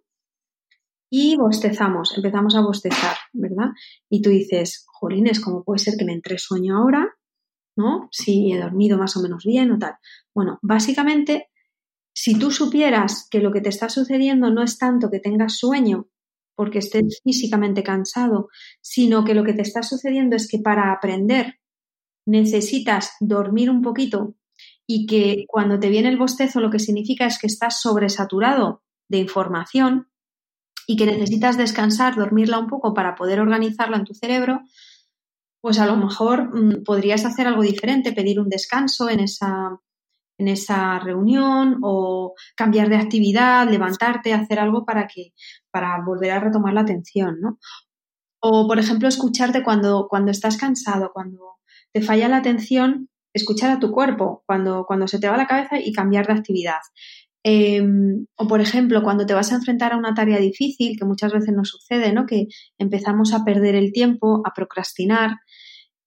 [1.11, 3.70] y bostezamos, empezamos a bostezar, ¿verdad?
[4.09, 7.14] Y tú dices, jolines, ¿cómo puede ser que me entre sueño ahora?
[7.77, 8.09] ¿No?
[8.11, 9.94] Si he dormido más o menos bien o tal.
[10.35, 11.49] Bueno, básicamente,
[12.14, 16.09] si tú supieras que lo que te está sucediendo no es tanto que tengas sueño
[16.55, 18.49] porque estés físicamente cansado,
[18.81, 21.57] sino que lo que te está sucediendo es que para aprender
[22.27, 24.37] necesitas dormir un poquito
[24.92, 29.18] y que cuando te viene el bostezo lo que significa es que estás sobresaturado de
[29.18, 30.09] información
[30.85, 34.62] y que necesitas descansar, dormirla un poco para poder organizarla en tu cerebro,
[35.61, 39.79] pues a lo mejor mm, podrías hacer algo diferente, pedir un descanso en esa,
[40.38, 45.35] en esa reunión o cambiar de actividad, levantarte, hacer algo para que
[45.70, 47.61] para volver a retomar la atención, ¿no?
[48.40, 51.59] O, por ejemplo, escucharte cuando, cuando estás cansado, cuando
[51.92, 55.79] te falla la atención, escuchar a tu cuerpo cuando, cuando se te va la cabeza
[55.79, 56.81] y cambiar de actividad.
[57.43, 61.33] Em, o, por ejemplo, cuando te vas a enfrentar a una tarea difícil, que muchas
[61.33, 62.27] veces nos sucede, ¿no?
[62.27, 65.38] Que empezamos a perder el tiempo, a procrastinar,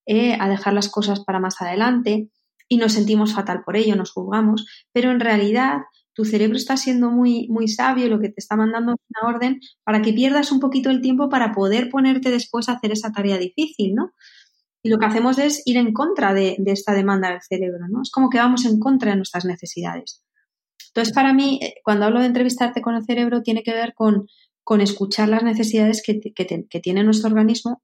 [0.05, 2.29] eh, a dejar las cosas para más adelante
[2.67, 5.81] y nos sentimos fatal por ello, nos juzgamos, pero en realidad
[6.13, 9.59] tu cerebro está siendo muy, muy sabio lo que te está mandando es una orden
[9.83, 13.37] para que pierdas un poquito el tiempo para poder ponerte después a hacer esa tarea
[13.37, 14.11] difícil, ¿no?
[14.83, 18.01] Y lo que hacemos es ir en contra de, esta demanda del cerebro, ¿no?
[18.01, 20.23] Es como que vamos en contra de nuestras necesidades.
[20.89, 24.27] Entonces, para mí, eh, cuando hablo de entrevistarte con el cerebro, tiene que ver con,
[24.63, 27.81] con escuchar las necesidades que, que tiene nuestro organismo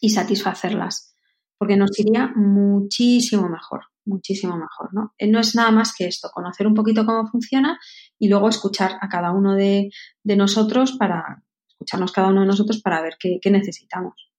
[0.00, 1.16] y satisfacerlas,
[1.58, 5.14] porque nos iría muchísimo mejor muchísimo mejor, ¿no?
[5.18, 7.78] Eh, no es nada más que esto, conocer un poquito cómo funciona
[8.18, 9.90] y luego escuchar a cada uno de,
[10.24, 14.31] nosotros para, escucharnos cada uno de nosotros para ver qué, necesitamos.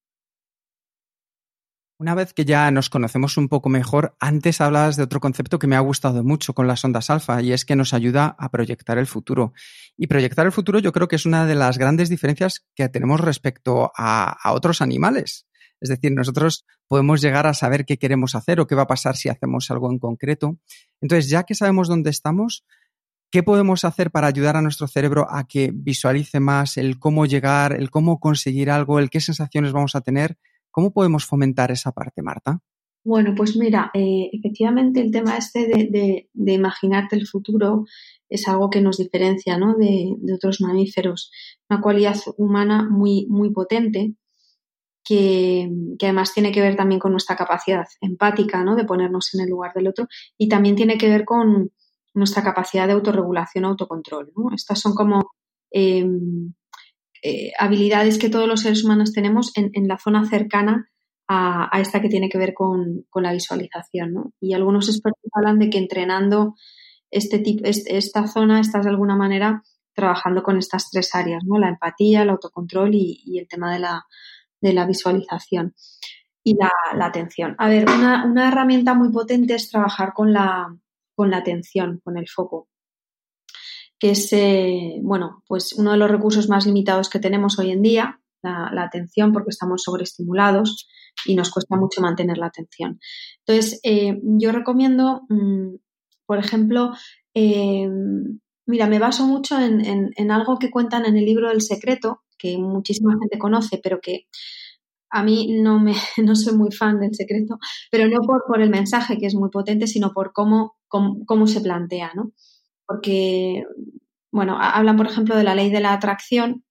[1.99, 5.67] Una vez que ya nos conocemos un poco mejor, antes hablabas de otro concepto que
[5.67, 8.97] me ha gustado mucho con las ondas alfa y es que nos ayuda a proyectar
[8.97, 9.53] el futuro.
[9.95, 13.21] Y proyectar el futuro yo creo que es una de las grandes diferencias que tenemos
[13.21, 15.47] respecto a otros animales.
[15.83, 19.17] Es decir, nosotros podemos llegar a saber qué queremos hacer o qué va a pasar
[19.17, 20.57] si hacemos algo en concreto.
[21.01, 22.65] Entonces, ya que sabemos dónde estamos,
[23.29, 27.73] ¿qué podemos hacer para ayudar a nuestro cerebro a que visualice más el cómo llegar,
[27.73, 30.37] el cómo conseguir algo, el qué sensaciones vamos a tener?
[30.73, 32.59] ¿Cómo podemos fomentar esa parte, Marta?
[33.05, 37.85] Bueno, pues mira, eh, efectivamente el tema este de, imaginarte el futuro
[38.27, 39.75] es algo que nos diferencia ¿no?
[39.75, 41.31] de, de, otros mamíferos,
[41.69, 44.15] una cualidad humana muy, muy potente
[45.03, 45.69] que,
[46.01, 48.75] además tiene que ver también con nuestra capacidad empática, ¿no?
[48.75, 50.07] De ponernos en el lugar del otro
[50.37, 51.71] y también tiene que ver con
[52.13, 54.49] nuestra capacidad de autorregulación, autocontrol, ¿no?
[54.55, 55.33] Estas son como
[55.71, 56.53] em,
[57.23, 60.89] eh, habilidades que todos los seres humanos tenemos en, la zona cercana
[61.27, 64.33] a, esta que tiene que ver con, la visualización, ¿no?
[64.39, 66.55] Y algunos expertos hablan de que entrenando
[67.09, 69.63] este tipo, esta zona estás de alguna manera
[69.95, 71.59] trabajando con estas tres áreas, ¿no?
[71.59, 74.05] La empatía, el autocontrol y el tema de la
[74.63, 75.75] de la visualización
[76.41, 76.71] y la,
[77.05, 77.55] atención.
[77.59, 80.75] A ver, una, herramienta muy potente es trabajar con la,
[81.15, 82.69] con la atención, con el foco,
[84.03, 87.81] que es, eh, bueno, pues uno de los recursos más limitados que tenemos hoy en
[87.81, 90.89] día, la, atención, porque estamos sobreestimulados
[91.25, 92.99] y nos cuesta mucho mantener la atención.
[93.47, 95.75] Entonces, eh, yo recomiendo, mm,
[96.25, 96.91] por ejemplo,
[97.33, 97.87] eh,
[98.65, 102.57] mira, me baso mucho en, en, algo que cuentan en el libro del secreto, que
[102.57, 104.27] muchísima gente conoce, pero que
[105.11, 107.57] a mí no, me, no soy muy fan del secreto,
[107.89, 111.61] pero no por, por el mensaje, que es muy potente, sino por cómo, cómo, se
[111.61, 112.33] plantea, ¿no?
[112.87, 113.63] Porque,
[114.31, 116.63] bueno, hablan, por ejemplo, de la ley de la atracción,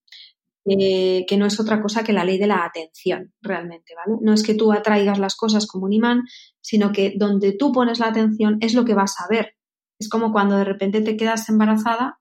[0.65, 4.19] eh, que no es otra cosa que la ley de la atención, realmente, ¿vale?
[4.23, 6.23] No es que tú atraigas las cosas como un imán,
[6.61, 9.57] sino que donde tú pones la atención es lo que vas a ver.
[9.99, 12.21] Es como cuando de repente te quedas embarazada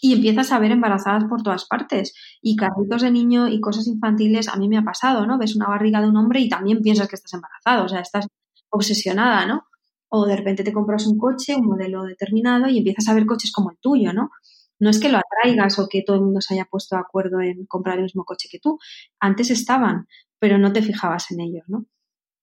[0.00, 2.14] y empiezas a ver embarazadas por todas partes.
[2.40, 5.38] Y carritos de niño y cosas infantiles, a mí me ha pasado, ¿no?
[5.38, 8.26] Ves una barriga de un hombre y también piensas que estás embarazado, o sea, estás
[8.70, 9.64] obsesionada, ¿no?
[10.10, 13.52] O de repente te compras un coche, un modelo determinado y empiezas a ver coches
[13.52, 14.30] como el tuyo, ¿no?
[14.78, 17.40] No es que lo atraigas o que todo el mundo se haya puesto de acuerdo
[17.40, 18.78] en comprar el mismo coche que tú.
[19.20, 20.06] Antes estaban,
[20.38, 21.86] pero no te fijabas en ellos, ¿no?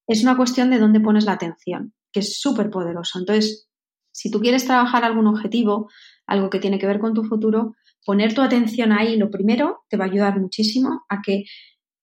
[0.08, 3.20] Es una cuestión de dónde pones la atención, que es súper poderoso.
[3.20, 3.68] Entonces,
[4.12, 5.90] si tú quieres trabajar algún objetivo,
[6.26, 7.76] algo que tiene que ver con tu futuro,
[8.06, 11.44] poner tu atención ahí, lo primero, te va a ayudar muchísimo a que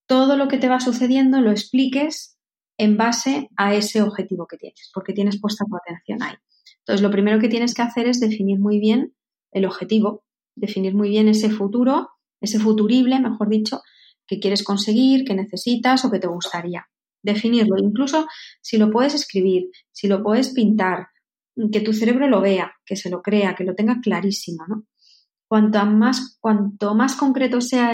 [0.07, 2.34] todo lo que te va sucediendo lo expliques
[2.77, 6.35] en base a ese objetivo que tienes, porque tienes puesta tu atención ahí.
[6.79, 9.15] Entonces, lo primero que tienes que hacer es definir muy bien
[9.53, 12.11] el objetivo, definir muy bien ese futuro,
[12.41, 13.81] ese futurible, mejor dicho,
[14.27, 16.87] que quieres conseguir, que necesitas o que te gustaría.
[17.23, 18.27] Definirlo, incluso
[18.61, 21.09] si lo puedes escribir, si lo puedes pintar,
[21.73, 24.87] que tu cerebro lo vea, que se lo crea, que lo tenga clarísimo, ¿no?
[25.47, 27.93] Cuanto más, cuanto más concreto sea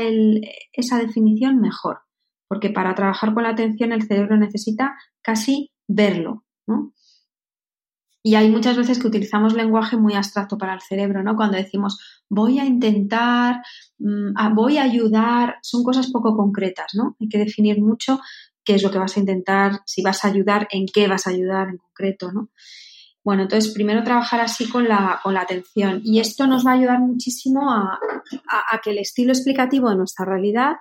[0.72, 2.00] esa definición, mejor,
[2.50, 6.92] porque para trabajar con la atención el cerebro necesita casi verlo, ¿no?
[8.24, 11.36] Y hay muchas veces que utilizamos lenguaje muy abstracto para el cerebro, ¿no?
[11.36, 13.62] Cuando decimos voy a intentar,
[13.98, 17.16] mm, voy a ayudar, son cosas poco concretas, ¿no?
[17.20, 18.18] Hay que definir mucho
[18.64, 21.30] qué es lo que vas a intentar, si vas a ayudar, en qué vas a
[21.30, 22.50] ayudar en concreto, ¿no?
[23.22, 26.74] Bueno, entonces primero trabajar así con la, con la atención y esto nos va a
[26.74, 28.00] ayudar muchísimo a,
[28.82, 30.76] que el estilo explicativo de nuestra realidad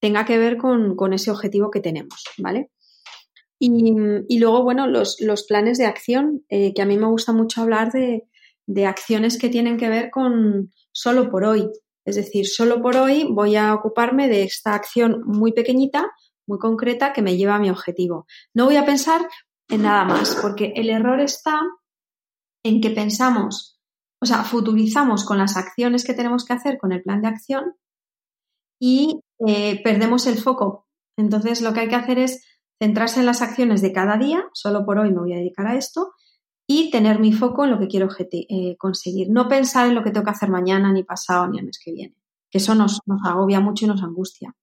[0.00, 2.70] tenga que ver con, ese objetivo que tenemos, ¿vale?
[3.58, 7.92] Y, luego, bueno, los, planes de acción, eh, que a mí me gusta mucho hablar
[7.92, 8.26] de,
[8.66, 11.68] de acciones que tienen que ver con solo por hoy.
[12.06, 16.10] Es decir, solo por hoy voy a ocuparme de esta acción muy pequeñita,
[16.46, 18.26] muy concreta, que me lleva a mi objetivo.
[18.54, 19.28] No voy a pensar
[19.68, 21.60] en nada más, porque el error está
[22.64, 23.80] en que pensamos,
[24.20, 27.76] o sea, futurizamos con las acciones que tenemos que hacer con el plan de acción
[28.80, 30.88] y eh, perdemos el foco.
[31.16, 32.44] Entonces, lo que hay que hacer es
[32.82, 35.76] centrarse en las acciones de cada día, solo por hoy me voy a dedicar a
[35.76, 36.14] esto,
[36.66, 39.28] y tener mi foco en lo que quiero eh, conseguir.
[39.30, 41.92] No pensar en lo que tengo que hacer mañana, ni pasado, ni el mes que
[41.92, 42.16] viene,
[42.50, 44.54] que eso nos, nos agobia mucho y nos angustia.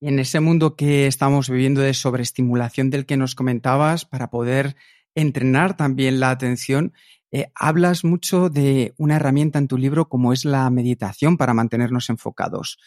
[0.00, 4.76] Y en ese mundo que estamos viviendo de sobreestimulación del que nos comentabas, para poder
[5.14, 6.92] entrenar también la atención,
[7.32, 12.08] eh, hablas mucho de una herramienta en tu libro como es la meditación para mantenernos
[12.10, 12.78] enfocados.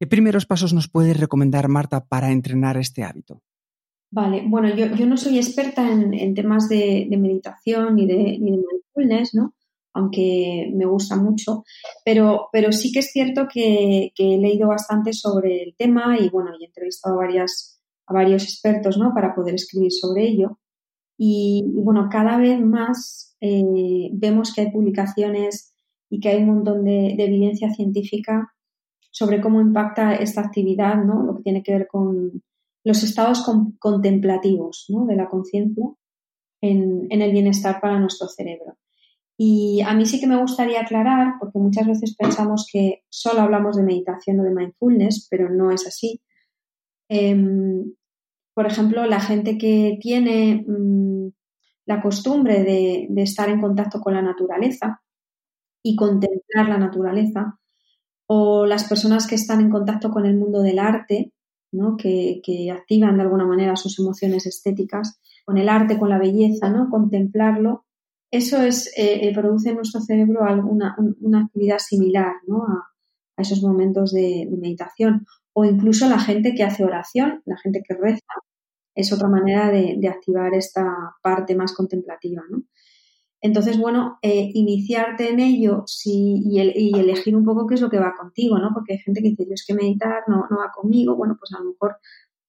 [0.00, 3.42] ¿Qué primeros pasos nos puedes recomendar, Marta, para entrenar este hábito?
[4.10, 9.54] Vale, bueno, yo, no soy experta en, temas de, meditación ni de, mindfulness, ¿no?
[9.92, 11.64] aunque me gusta mucho,
[12.04, 16.52] pero, pero sí que es cierto que, he leído bastante sobre el tema y bueno,
[16.58, 19.12] he entrevistado a, a varios expertos ¿no?
[19.12, 20.58] para poder escribir sobre ello.
[21.18, 25.74] Y, bueno, cada vez más eh, vemos que hay publicaciones
[26.08, 28.54] y que hay un montón de, evidencia científica
[29.10, 31.24] sobre cómo impacta esta actividad, ¿no?
[31.24, 32.42] lo que tiene que ver con
[32.84, 33.44] los estados
[33.78, 35.06] contemplativos ¿no?
[35.06, 35.86] de la conciencia
[36.62, 38.78] en, el bienestar para nuestro cerebro.
[39.36, 43.76] Y a mí sí que me gustaría aclarar, porque muchas veces pensamos que solo hablamos
[43.76, 46.20] de meditación o de mindfulness, pero no es así.
[47.08, 47.94] Em,
[48.58, 51.28] por ejemplo, la gente que tiene mm,
[51.86, 55.00] la costumbre de, estar en contacto con la naturaleza
[55.80, 57.60] y contemplar la naturaleza,
[58.26, 61.32] o las personas que están en contacto con el mundo del arte,
[61.98, 67.84] que, activan de alguna manera sus emociones estéticas, con el arte, con la belleza, contemplarlo,
[68.28, 70.40] eso es, eh, eh, produce en nuestro cerebro
[71.20, 72.32] una actividad similar
[73.36, 75.26] a, esos momentos de, meditación.
[75.52, 78.26] O incluso la gente que hace oración, la gente que reza,
[78.98, 80.84] es otra manera de, activar esta
[81.22, 82.42] parte más contemplativa.
[82.50, 82.64] ¿no?
[83.40, 88.16] Entonces, bueno, eh, iniciarte en ello y, elegir un poco qué es lo que va
[88.18, 88.70] contigo, ¿no?
[88.74, 91.14] Porque hay gente que dice, yo es que meditar no, no va conmigo.
[91.14, 91.98] Bueno, pues a lo mejor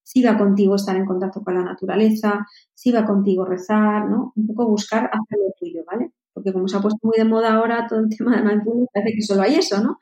[0.01, 4.33] si va contigo estar en contacto con la naturaleza, si va contigo rezar, ¿no?
[4.35, 6.13] Un poco buscar hacer lo tuyo, ¿vale?
[6.33, 9.15] Porque como se ha puesto muy de moda ahora todo el tema de mindfulness, parece
[9.15, 9.99] que solo hay eso, ¿no?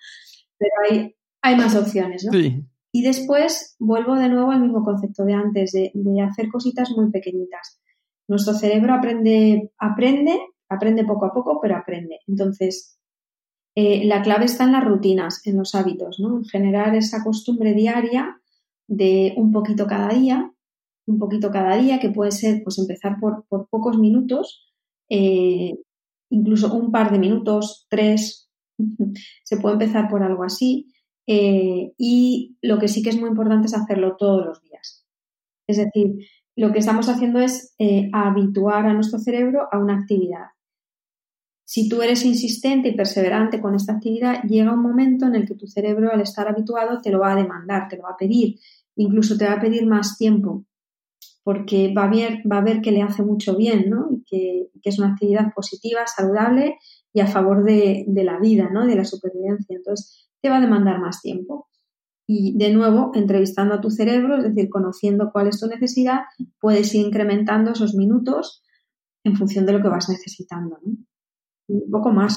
[0.58, 2.32] Pero hay, hay más opciones, ¿no?
[2.32, 2.64] Sí.
[2.92, 7.82] Y después vuelvo de nuevo al mismo concepto de antes, de, hacer cositas muy pequeñitas.
[8.28, 12.20] Nuestro cerebro aprende, aprende, aprende poco a poco, pero aprende.
[12.28, 12.98] Entonces,
[13.76, 16.38] eh, la clave está en las rutinas, en los hábitos, ¿no?
[16.38, 18.42] En generar esa costumbre diaria
[18.88, 20.52] de un poquito cada día,
[21.06, 24.74] un poquito cada día, que puede ser pues empezar por, pocos minutos,
[25.10, 25.78] eh,
[26.30, 28.50] incluso un par de minutos, tres,
[29.44, 30.92] se puede empezar por algo así.
[31.28, 35.06] Eh, y lo que sí que es muy importante es hacerlo todos los días.
[35.68, 36.16] Es decir,
[36.56, 40.46] lo que estamos haciendo es eh, habituar a nuestro cerebro a una actividad.
[41.66, 45.56] Si tú eres insistente y perseverante con esta actividad, llega un momento en el que
[45.56, 48.58] tu cerebro, al estar habituado, te lo va a demandar, te lo va a pedir
[48.98, 50.66] incluso te va a pedir más tiempo
[51.44, 54.10] porque va a ver, que le hace mucho bien, ¿no?
[54.26, 56.78] Que, es una actividad positiva, saludable
[57.14, 58.86] y a favor de, la vida, ¿no?
[58.86, 59.76] De la supervivencia.
[59.76, 61.68] Entonces, te va a demandar más tiempo.
[62.30, 66.22] Y de nuevo, entrevistando a tu cerebro, es decir, conociendo cuál es tu necesidad,
[66.60, 68.64] puedes ir incrementando esos minutos
[69.24, 70.78] en función de lo que vas necesitando.
[70.84, 70.94] ¿no?
[71.68, 72.37] Un poco más.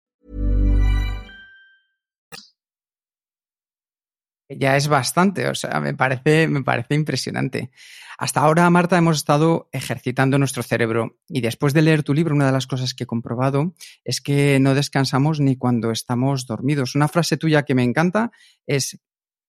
[4.59, 7.71] Ya es bastante, o sea, me parece, me parece impresionante.
[8.17, 12.47] Hasta ahora, Marta, hemos estado ejercitando nuestro cerebro y después de leer tu libro, una
[12.47, 13.73] de las cosas que he comprobado
[14.03, 16.95] es que no descansamos ni cuando estamos dormidos.
[16.95, 18.31] Una frase tuya que me encanta
[18.67, 18.99] es,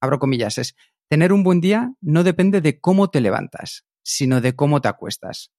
[0.01, 0.77] abro comillas, es,
[1.09, 5.53] tener un buen día no depende de cómo te levantas, sino de cómo te acuestas.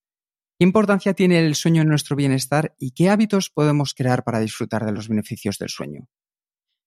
[0.57, 4.85] ¿Qué importancia tiene el sueño en nuestro bienestar y qué hábitos podemos crear para disfrutar
[4.85, 6.07] de los beneficios del sueño?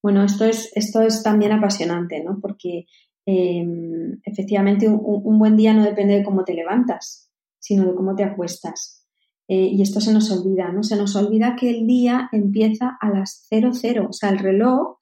[0.02, 2.38] Bueno, esto es, esto es también apasionante, ¿no?
[2.40, 2.86] Porque
[3.26, 8.24] em, efectivamente un, buen día no depende de cómo te levantas, sino de cómo te
[8.24, 9.04] acuestas.
[9.48, 10.82] Eh, y esto se nos olvida, ¿no?
[10.82, 14.98] Se nos olvida que el día empieza a las 00, o sea, el reloj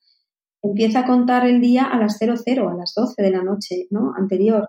[0.62, 4.12] empieza a contar el día a las 00, a las 12 de la noche, ¿no?
[4.16, 4.68] Anterior.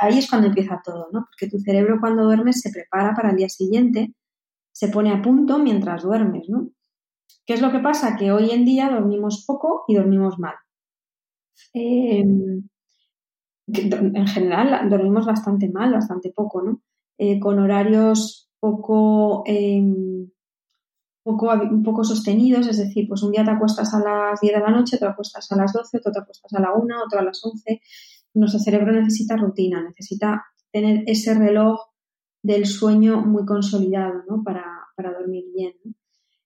[0.00, 1.26] ahí es cuando empieza todo, ¿no?
[1.30, 4.14] Porque tu cerebro cuando duermes se prepara para el día siguiente,
[4.72, 6.70] se pone a punto mientras duermes, ¿no?
[7.46, 8.16] ¿Qué es lo que pasa?
[8.16, 10.54] Que hoy en día dormimos poco y dormimos mal.
[11.74, 12.68] Em,
[13.66, 16.82] en general dormimos bastante mal, bastante poco, ¿no?
[17.18, 20.30] Eh, con horarios poco, em,
[21.22, 21.50] poco,
[21.84, 24.98] poco sostenidos, es decir, pues un día te acuestas a las 10 de la noche,
[24.98, 27.80] te acuestas a las 12, otro te acuestas a la 1, otro a las 11.
[28.34, 31.80] Nuestro cerebro necesita rutina, necesita tener ese reloj
[32.42, 34.42] del sueño muy consolidado, ¿no?
[34.42, 34.64] Para,
[34.96, 35.74] para dormir bien.
[35.84, 35.92] ¿no?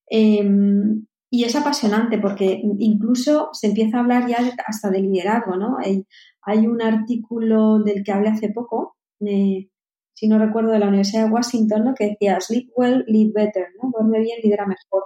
[0.09, 5.79] Em, y es apasionante porque incluso se empieza a hablar ya hasta de liderazgo, ¿no?
[5.79, 6.07] Hay,
[6.43, 11.33] hay un artículo del que hablé hace poco, si no recuerdo, de la Universidad de
[11.33, 13.91] Washington, que decía Sleep well, live better, ¿no?
[13.93, 15.05] Duerme bien, lidera mejor,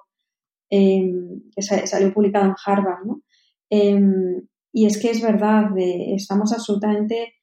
[0.70, 3.22] em, que salió publicado en Harvard, ¿no?
[3.70, 7.34] Em, y es que es verdad, estamos absolutamente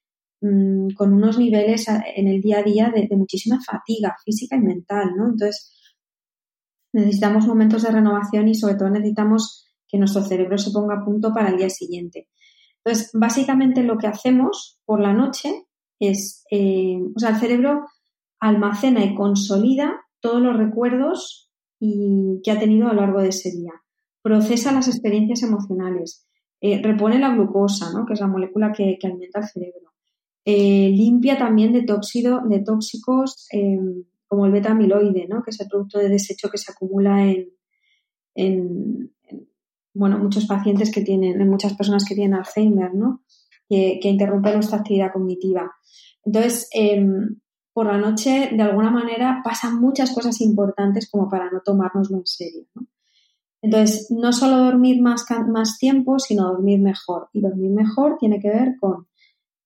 [0.41, 4.59] mm, con unos niveles en el día a día de, de muchísima fatiga física y
[4.61, 5.29] mental, ¿no?
[5.29, 5.75] Entonces,
[6.95, 11.33] necesitamos momentos de renovación y sobre todo necesitamos que nuestro cerebro se ponga a punto
[11.33, 12.29] para el día siguiente.
[12.83, 15.65] Entonces, básicamente lo que hacemos por la noche
[15.99, 17.85] es, eh, o sea, el cerebro
[18.39, 23.51] almacena y consolida todos los recuerdos y, que ha tenido a lo largo de ese
[23.51, 23.73] día.
[24.21, 26.25] Procesa las experiencias emocionales,
[26.61, 28.05] eh, repone la glucosa, ¿no?
[28.05, 29.91] que es la molécula que, alimenta el cerebro.
[30.45, 33.47] Eh, limpia también de, tóxido, de tóxicos
[34.27, 35.43] como el beta-amiloide, ¿no?
[35.43, 37.49] que es el producto de desecho que se acumula en,
[38.33, 39.13] en,
[39.93, 43.23] bueno, muchos pacientes que tienen, en muchas personas que tienen Alzheimer, ¿no?
[43.67, 45.71] que, que interrumpe nuestra actividad cognitiva.
[46.23, 47.39] Entonces, em,
[47.73, 52.25] por la noche, de alguna manera, pasan muchas cosas importantes como para no tomárnoslo en
[52.25, 52.65] serio.
[53.61, 57.29] Entonces, no solo dormir más, más tiempo, sino dormir mejor.
[57.33, 59.07] Y dormir mejor tiene que ver con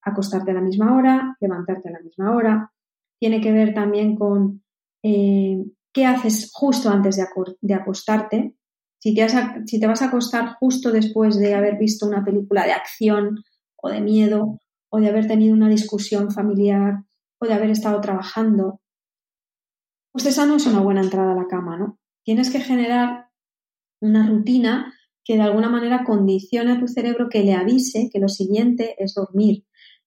[0.01, 2.71] acostarte a la misma hora, levantarte a la misma hora,
[3.19, 4.63] tiene que ver también con
[5.03, 5.63] eh,
[5.93, 8.55] qué haces justo antes de, acostarte.
[8.99, 13.43] Si te, vas a acostar justo después de haber visto una película de acción
[13.77, 14.59] o de miedo
[14.89, 17.03] o de haber tenido una discusión familiar
[17.39, 18.81] o de haber estado trabajando,
[20.11, 21.99] pues esa no es una buena entrada a la cama, ¿no?
[22.23, 23.29] Tienes que generar
[24.01, 24.93] una rutina
[25.23, 29.13] que de alguna manera condicione a tu cerebro que le avise que lo siguiente es
[29.13, 29.65] dormir,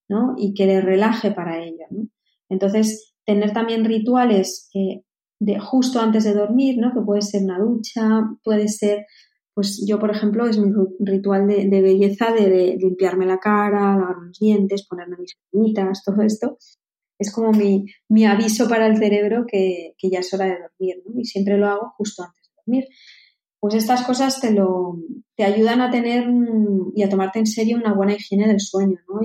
[0.09, 0.35] ¿no?
[0.37, 2.09] Y que le relaje para ello, ¿no?
[2.53, 5.01] Entonces, tener también rituales eh,
[5.39, 6.93] de justo antes de dormir, ¿no?
[6.93, 9.05] Que puede ser una ducha, puede ser,
[9.53, 14.39] pues yo, por ejemplo, es mi ritual de, belleza de, limpiarme la cara, lavar los
[14.39, 16.57] dientes, ponerme mis uñitas, todo esto.
[17.19, 21.19] Es como mi, aviso para el cerebro que, ya es hora de dormir, ¿no?
[21.19, 22.85] Y siempre lo hago justo antes de dormir.
[23.59, 24.49] Pues estas cosas te,
[25.43, 26.25] ayudan a tener
[26.95, 29.21] y a tomarte en serio una buena higiene del sueño, ¿no?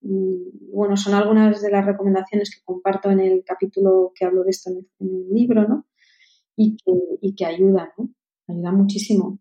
[0.00, 4.50] Y bueno, son algunas de las recomendaciones que comparto en el capítulo que hablo de
[4.50, 5.86] esto en el, libro, ¿no?
[6.56, 8.10] Y que, y que ayudan, ¿no?
[8.48, 9.38] Ayudan muchísimo.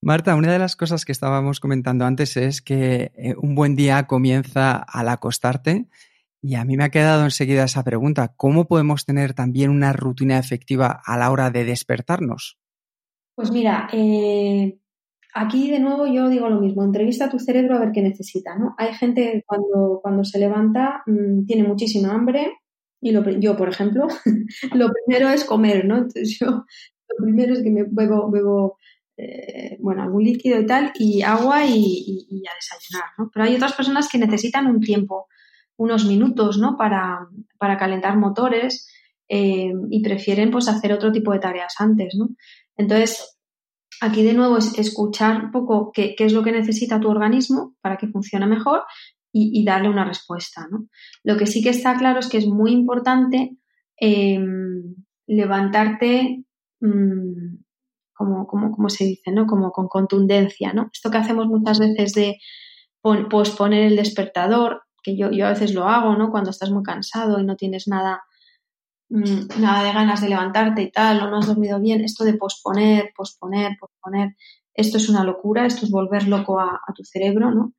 [0.00, 4.06] Marta, una de las cosas que estábamos comentando antes es que eh, un buen día
[4.08, 5.88] comienza al acostarte
[6.42, 10.38] y a mí me ha quedado enseguida esa pregunta, ¿cómo podemos tener también una rutina
[10.38, 12.58] efectiva a la hora de despertarnos?
[13.36, 14.76] Pues mira, eh,
[15.32, 18.56] aquí de nuevo yo digo lo mismo, entrevista a tu cerebro a ver qué necesita,
[18.56, 18.74] ¿no?
[18.78, 22.52] Hay gente cuando, cuando se levanta mm, tiene muchísima hambre
[23.00, 24.06] y yo, por ejemplo,
[24.74, 25.96] lo primero es comer, ¿no?
[25.96, 28.78] Entonces yo lo primero es que me bebo, bebo
[29.16, 33.30] eh, bueno, algún líquido y tal, y agua y, a desayunar, ¿no?
[33.32, 35.26] Pero hay otras personas que necesitan un tiempo,
[35.76, 36.76] unos minutos, ¿no?
[36.76, 37.28] Para,
[37.58, 38.88] para calentar motores
[39.28, 42.30] eh, y prefieren pues hacer otro tipo de tareas antes, ¿no?
[42.76, 43.38] Entonces,
[44.02, 47.96] Aquí de nuevo es escuchar un poco qué, es lo que necesita tu organismo para
[47.96, 48.82] que funcione mejor
[49.32, 50.66] y, darle una respuesta.
[50.68, 50.88] ¿no?
[51.22, 53.56] Lo que sí que está claro es que es muy importante
[53.96, 54.96] em,
[55.28, 56.42] levantarte
[56.80, 57.58] mm,
[58.12, 59.46] como, como, se dice, ¿no?
[59.46, 60.90] Como con contundencia, ¿no?
[60.92, 62.38] Esto que hacemos muchas veces de
[63.00, 66.32] posponer el despertador, que yo, yo a veces lo hago, ¿no?
[66.32, 68.24] Cuando estás muy cansado y no tienes nada,
[69.12, 72.34] mm, nada de ganas de levantarte y tal, o no has dormido bien, esto de
[72.34, 74.36] posponer, posponer, posponer,
[74.74, 77.74] esto es una locura, esto es volver loco a, tu cerebro, ¿no?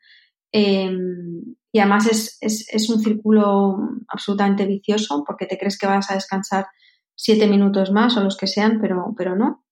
[0.51, 3.77] Em, y además es, es, es, un círculo
[4.07, 6.67] absolutamente vicioso porque te crees que vas a descansar
[7.15, 9.63] siete minutos más o los que sean, pero, pero no.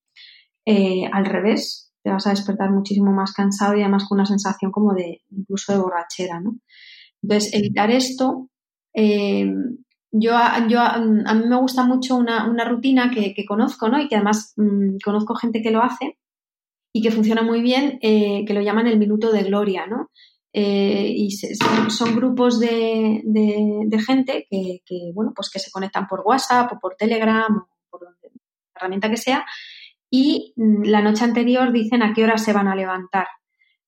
[0.66, 4.72] Eh, al revés, te vas a despertar muchísimo más cansado y además con una sensación
[4.72, 6.58] como de incluso de borrachera, ¿no?
[7.22, 8.50] Entonces, evitar esto,
[8.94, 9.46] eh,
[10.12, 10.32] yo,
[10.68, 14.00] yo, a mí me gusta mucho una, rutina que, conozco, ¿no?
[14.00, 16.18] Y que además mmm, conozco gente que lo hace
[16.94, 20.10] y que funciona muy bien, eh, que lo llaman el minuto de gloria, ¿no?
[20.54, 23.24] Eh, y son, grupos de
[24.06, 28.02] gente que, que, bueno, pues que se conectan por WhatsApp o por Telegram o por
[28.02, 28.42] donde, la
[28.76, 29.46] herramienta que sea
[30.12, 33.28] y mm, la noche anterior dicen a qué hora se van a levantar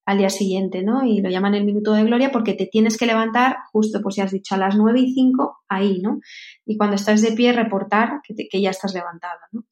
[0.05, 1.05] al día siguiente, ¿no?
[1.05, 4.25] Y lo llaman el minuto de gloria porque te tienes que levantar justo, pues ya
[4.25, 6.19] has dicho, a las 9 y 5, ahí, ¿no?
[6.65, 9.63] Y cuando estás de pie, reportar que, te, que ya estás levantada, ¿no?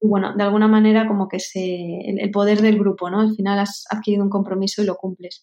[0.00, 3.20] Y bueno, de alguna manera como que se, el, poder del grupo, ¿no?
[3.20, 5.42] Al final has adquirido un compromiso y lo cumples.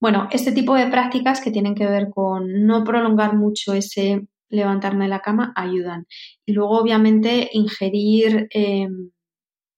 [0.00, 5.04] Bueno, este tipo de prácticas que tienen que ver con no prolongar mucho ese levantarme
[5.04, 6.06] de la cama ayudan.
[6.44, 8.48] Y luego, obviamente, ingerir...
[8.52, 8.88] Eh,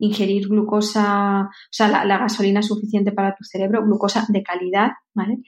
[0.04, 5.38] ingerir glucosa, o sea, la, gasolina suficiente para tu cerebro, glucosa de calidad, ¿vale?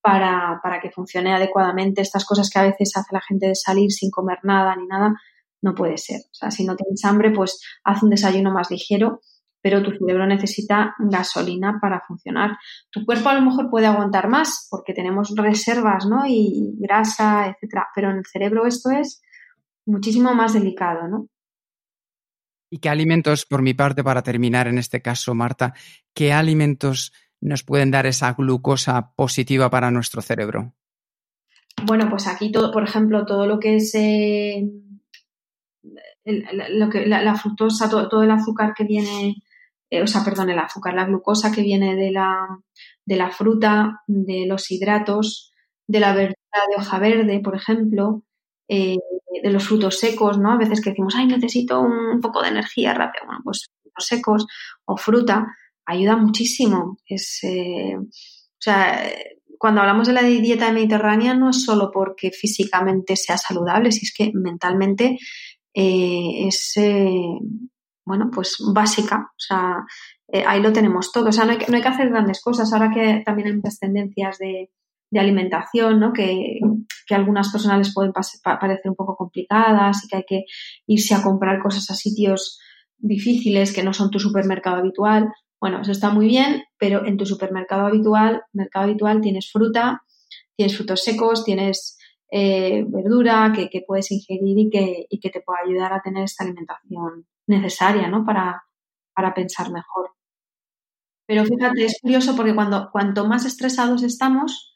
[0.00, 2.02] Para, para, que funcione adecuadamente.
[2.02, 5.14] Estas cosas que a veces hace la gente de salir sin comer nada ni nada,
[5.62, 6.20] no puede ser.
[6.30, 9.20] O sea, si no tienes hambre, pues haz un desayuno más ligero,
[9.62, 12.58] pero tu cerebro necesita gasolina para funcionar.
[12.90, 16.26] Tu cuerpo a lo mejor puede aguantar más porque tenemos reservas, ¿no?
[16.26, 19.22] Y grasa, etcétera, pero en el cerebro esto es
[19.86, 21.28] muchísimo más delicado, ¿no?
[22.74, 25.74] ¿Y qué alimentos, por mi parte, para terminar en este caso, Marta,
[26.12, 30.74] qué alimentos nos pueden dar esa glucosa positiva para nuestro cerebro?
[31.84, 34.68] Bueno, pues aquí por ejemplo, todo lo que es eh,
[36.24, 39.36] la, fructosa, todo, todo, el azúcar que viene,
[39.88, 42.58] eh, o sea, perdón, el azúcar, la glucosa que viene de la,
[43.04, 45.52] de la fruta, de los hidratos,
[45.86, 46.34] de la verdura
[46.70, 48.24] de hoja verde, por ejemplo,
[48.74, 48.98] eh,
[49.42, 50.52] de los frutos secos, ¿no?
[50.52, 53.22] A veces que decimos, ay, necesito un poco de energía rápida.
[53.26, 54.46] Bueno, pues frutos secos
[54.84, 55.46] o fruta
[55.86, 56.96] ayuda muchísimo.
[57.06, 59.10] Es, eh, o sea,
[59.58, 64.14] cuando hablamos de la dieta mediterránea no es solo porque físicamente sea saludable, si es
[64.16, 65.18] que mentalmente
[65.74, 66.74] eh, es,
[68.04, 69.30] bueno, pues básica.
[69.30, 69.84] O sea,
[70.46, 71.28] ahí lo tenemos todo.
[71.28, 72.72] O sea, no hay, que, no hay que hacer grandes cosas.
[72.72, 74.70] Ahora que también hay muchas tendencias de,
[75.14, 76.12] de alimentación, ¿no?
[76.12, 76.58] Que,
[77.06, 80.44] que, a algunas personas les pueden parecer un poco complicadas y que hay que
[80.88, 82.58] irse a comprar cosas a sitios
[82.98, 85.32] difíciles que no son tu supermercado habitual.
[85.60, 90.02] Bueno, eso está muy bien, pero en tu supermercado habitual, mercado habitual, tienes fruta,
[90.56, 91.96] tienes frutos secos, tienes
[92.32, 96.24] eh, verdura que, que, puedes ingerir y que, y que te pueda ayudar a tener
[96.24, 98.24] esta alimentación necesaria, ¿no?
[98.26, 98.64] Para,
[99.14, 100.10] para pensar mejor.
[101.26, 104.73] Pero fíjate, es curioso porque cuando cuanto más estresados estamos,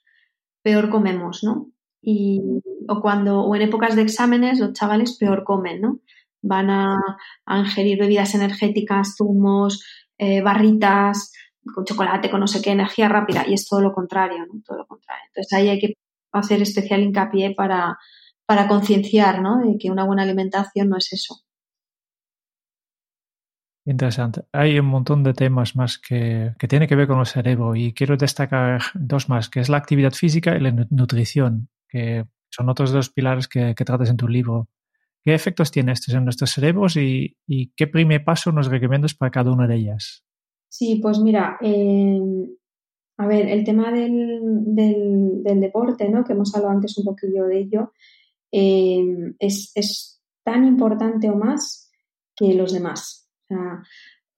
[0.69, 1.71] peor comemos, ¿no?
[2.03, 2.43] Y,
[2.89, 6.01] o cuando, o en épocas de exámenes, los chavales peor comen, ¿no?
[6.43, 6.95] Van a,
[7.47, 9.83] a ingerir bebidas energéticas, zumos,
[10.19, 11.33] eh, barritas,
[11.75, 14.61] con chocolate, con no sé qué, energía rápida, y es todo lo contrario, ¿no?
[14.62, 15.25] Todo lo contrario.
[15.29, 15.95] Entonces ahí hay que
[16.33, 17.97] hacer especial hincapié para,
[18.45, 19.61] para concienciar, ¿no?
[19.61, 21.37] De que una buena alimentación no es eso.
[23.89, 24.43] Interesante.
[24.53, 27.95] Hay un montón de temas más que, que tiene que ver con el cerebro y
[27.95, 32.93] quiero destacar dos más, que es la actividad física y la nutrición, que son otros
[32.93, 34.68] dos pilares que, que tratas en tu libro.
[35.24, 39.30] ¿Qué efectos tiene estos en nuestros cerebros y, y, qué primer paso nos recomiendas para
[39.30, 40.22] cada una de ellas?
[40.68, 42.20] Sí, pues mira, eh,
[43.16, 46.24] a ver, el tema del, del, del, deporte, ¿no?
[46.24, 47.93] que hemos hablado antes un poquillo de ello,
[48.53, 51.91] eh, es, es tan importante o más
[52.36, 53.28] que los demás.
[53.49, 53.82] Sea,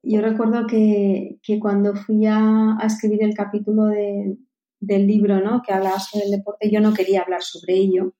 [0.03, 4.39] yo recuerdo que, que cuando fui a, a, escribir el capítulo de,
[4.81, 5.63] del libro ¿no?
[5.63, 8.15] que hablaba sobre el deporte, yo no quería hablar sobre ello.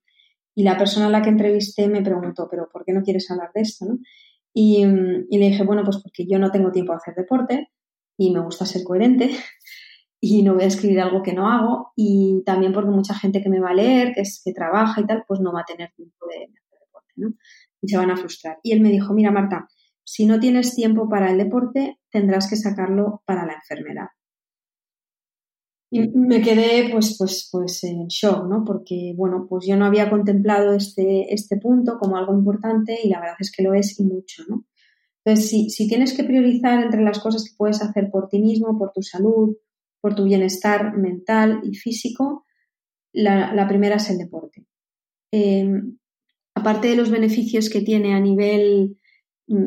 [0.55, 3.51] Y la persona a la que entrevisté me preguntó, pero ¿por qué no quieres hablar
[3.55, 3.87] de esto?
[3.87, 3.99] ¿no?
[4.53, 7.71] Y, y le dije, bueno, pues porque yo no tengo tiempo a hacer deporte
[8.19, 9.31] y me gusta ser coherente
[10.21, 13.49] y no voy a escribir algo que no hago y también porque mucha gente que
[13.49, 15.93] me va a leer, que, es, que trabaja y tal, pues no va a tener
[15.93, 17.33] tiempo de, de hacer deporte, ¿no?
[17.81, 18.59] Y se van a frustrar.
[18.63, 19.67] Y él me dijo, mira Marta,
[20.13, 24.09] si no tienes tiempo para el deporte, tendrás que sacarlo para la enfermedad.
[25.89, 28.65] Y me quedé pues, pues, pues en shock, ¿no?
[28.65, 33.21] Porque, bueno, pues yo no había contemplado este, este punto como algo importante y la
[33.21, 34.65] verdad es que lo es y mucho, ¿no?
[35.25, 38.77] Entonces, si, si tienes que priorizar entre las cosas que puedes hacer por ti mismo,
[38.77, 39.57] por tu salud,
[40.01, 42.47] por tu bienestar mental y físico,
[43.13, 44.67] la, primera es el deporte.
[45.31, 45.99] Em,
[46.57, 48.97] aparte de los beneficios que tiene a nivel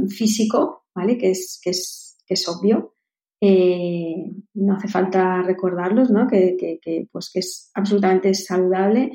[0.10, 1.18] físico, ¿vale?
[1.18, 2.96] Que es, que es, que es obvio,
[3.42, 6.28] eh, no hace falta recordarlos, ¿no?
[6.28, 9.12] Que, que, pues que es absolutamente saludable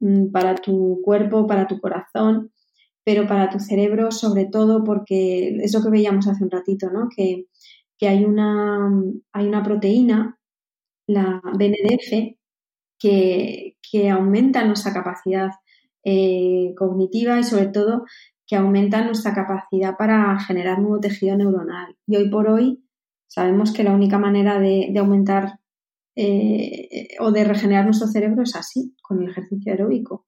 [0.00, 2.52] mm, para tu cuerpo, para tu corazón,
[3.04, 7.08] pero para tu cerebro sobre todo porque es lo que veíamos hace un ratito, ¿no?
[7.14, 7.46] Que,
[8.02, 8.90] hay, una,
[9.32, 10.38] hay una proteína,
[11.06, 12.36] la BNDF,
[12.98, 13.76] que,
[14.10, 15.50] aumenta nuestra capacidad
[16.04, 18.04] eh, cognitiva y sobre todo
[18.50, 21.96] que aumenta nuestra capacidad para generar nuevo tejido neuronal.
[22.04, 22.82] Y hoy por hoy
[23.30, 25.60] Sabemos que la única manera de, aumentar
[26.16, 30.26] eh, o de regenerar nuestro cerebro es así, con el ejercicio aeróbico.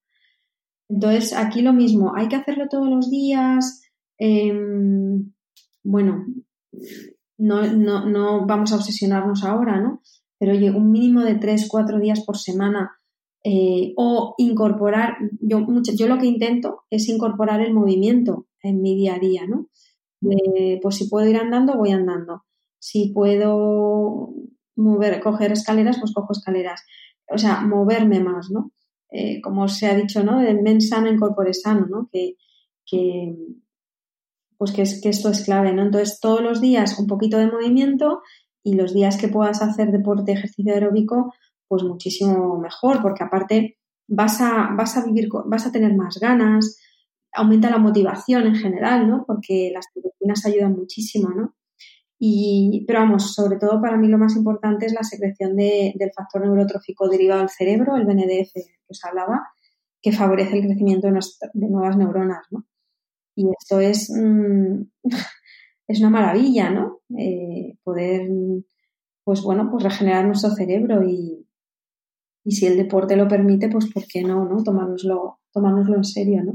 [0.89, 3.83] Entonces, aquí lo mismo, hay que hacerlo todos los días.
[4.19, 5.33] Em,
[5.83, 6.27] bueno,
[7.39, 10.01] no, vamos a obsesionarnos ahora, ¿no?
[10.39, 13.01] Pero oye, un mínimo de tres, cuatro días por semana
[13.45, 19.17] eh, o incorporar, yo, yo lo que intento es incorporar el movimiento en mi día
[19.17, 19.69] a día, ¿no?
[20.81, 22.45] pues si puedo ir andando, voy andando
[22.83, 24.35] si puedo
[24.75, 26.83] mover, coger escaleras, pues cojo escaleras.
[27.29, 28.73] O sea, moverme más, ¿no?
[29.09, 30.41] Eh, como se ha dicho, ¿no?
[30.41, 32.11] De men sano en corpore sano, ¿no?
[32.11, 32.35] Que,
[34.59, 35.83] pues que, es, que esto es clave, ¿no?
[35.83, 38.21] Entonces, todos los días un poquito de movimiento
[38.65, 41.33] y los días que puedas hacer deporte, ejercicio aeróbico,
[41.73, 46.79] pues muchísimo mejor, porque aparte vas a, vas a vivir, vas a tener más ganas,
[47.33, 49.25] aumenta la motivación en general, ¿no?
[49.27, 51.55] Porque las endorfinas ayudan muchísimo, ¿no?
[52.19, 56.11] Y, pero vamos, sobre todo para mí lo más importante es la secreción de, del
[56.15, 59.41] factor neurotrófico derivado del cerebro, el BNDF que os hablaba,
[60.03, 62.67] que favorece el crecimiento de, nuevas neuronas, ¿no?
[63.35, 64.83] Y esto es, mm,
[65.89, 67.01] es una maravilla, ¿no?
[67.17, 68.29] Eh, poder,
[69.25, 71.47] pues bueno, pues regenerar nuestro cerebro y,
[72.45, 74.63] y si el deporte lo permite, pues ¿por qué no, no?
[74.63, 76.55] Tomárnoslo, tomárnoslo en serio, ¿no?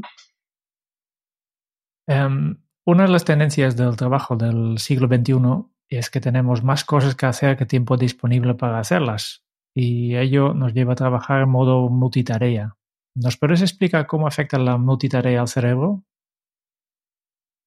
[2.08, 7.16] Em, una de las tendencias del trabajo del siglo XXI es que tenemos más cosas
[7.16, 11.90] que hacer que tiempo disponible para hacerlas, y ello nos lleva a trabajar en modo
[11.90, 12.76] multitarea.
[13.16, 16.04] ¿Nos puedes explicar cómo afecta la multitarea al cerebro?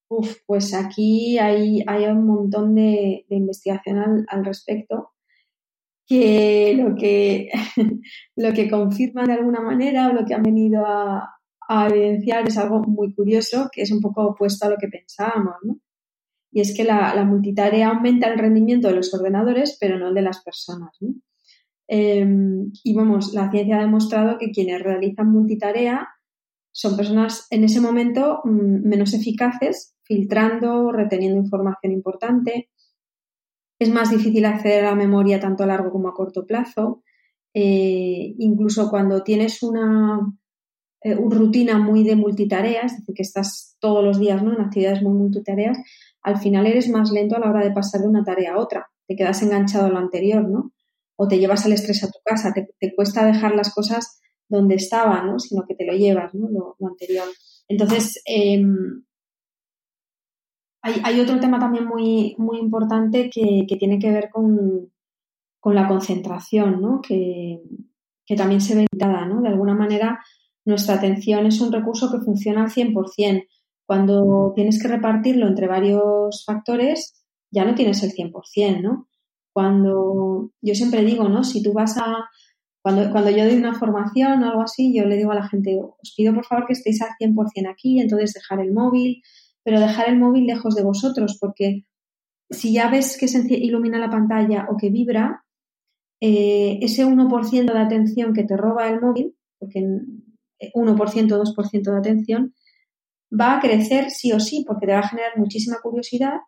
[0.09, 5.13] Uf, pues aquí hay, hay un montón de, investigación al, respecto
[6.11, 7.51] que lo que
[8.37, 11.37] lo que confirman de alguna manera o lo que han venido a,
[11.69, 15.55] a evidenciar es algo muy curioso, que es un poco opuesto a lo que pensábamos,
[15.63, 15.79] ¿no?
[16.51, 20.23] Y es que la, multitarea aumenta el rendimiento de los ordenadores, pero no el de
[20.23, 21.15] las personas, ¿no?
[21.87, 26.09] Em, y vamos, la ciencia ha demostrado que quienes realizan multitarea
[26.73, 32.69] son personas en ese momento mm, menos eficaces, filtrando, reteniendo información importante.
[33.81, 37.03] Es más difícil acceder a la memoria tanto a largo como a corto plazo.
[37.53, 40.21] Eh, incluso cuando tienes una,
[41.03, 44.53] eh, rutina muy de multitareas, es decir, que estás todos los días ¿no?
[44.53, 45.79] en actividades muy multitareas,
[46.23, 48.91] al final eres más lento a la hora de pasar de una tarea a otra,
[49.07, 50.73] te quedas enganchado a lo anterior, ¿no?
[51.17, 55.27] O te llevas el estrés a tu casa, te, cuesta dejar las cosas donde estaban,
[55.27, 55.39] ¿no?
[55.39, 56.49] Sino que te lo llevas, ¿no?
[56.51, 57.27] Lo, anterior.
[57.67, 59.03] Entonces, em,
[60.83, 64.91] hay, otro tema también muy, muy importante que, tiene que ver con,
[65.65, 67.01] la concentración, ¿no?
[67.01, 67.61] Que,
[68.25, 69.43] que también se ve limitada, ¿no?
[69.43, 70.21] De alguna manera,
[70.65, 73.47] nuestra atención es un recurso que funciona al 100%.
[73.87, 79.09] Cuando tienes que repartirlo entre varios factores, ya no tienes el 100%, ¿no?
[79.53, 81.45] Cuando yo siempre digo, ¿no?
[81.45, 82.29] Si tú vas a,
[82.83, 85.79] cuando, cuando yo doy una formación o algo así, yo le digo a la gente,
[85.79, 89.23] os pido por favor que estéis al 100% aquí, entonces dejar el móvil,
[89.65, 91.85] pero dejar el móvil lejos de vosotros, porque
[92.51, 95.45] si ya ves que se ilumina la pantalla o que vibra,
[96.21, 99.81] eh, ese 1% de atención que te roba el móvil, porque
[100.75, 102.55] 1%, 2% de atención,
[103.33, 106.41] va a crecer sí o sí, porque te va a generar muchísima curiosidad,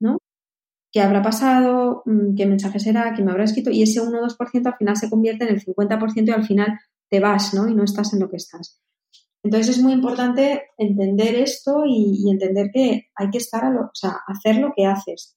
[0.00, 0.18] ¿no?
[0.92, 2.02] ¿Qué habrá pasado?
[2.06, 3.12] Mm, ¿Qué mensaje será?
[3.14, 3.70] ¿Quién me habrá escrito?
[3.70, 6.78] Y ese 1 o 2% al final se convierte en el 50% y al final
[7.10, 7.68] te vas, ¿no?
[7.68, 8.80] Y no estás en lo que estás.
[9.46, 13.94] Entonces es muy importante entender esto y, entender que hay que estar a lo, o
[13.94, 15.36] sea, hacer lo que haces.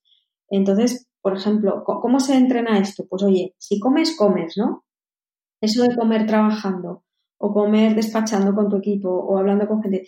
[0.49, 3.05] Entonces, por ejemplo, ¿cómo se entrena esto?
[3.07, 4.83] Pues oye, si comes, comes, ¿no?
[5.61, 7.03] Eso de comer trabajando,
[7.37, 10.07] o comer despachando con tu equipo o hablando con gente.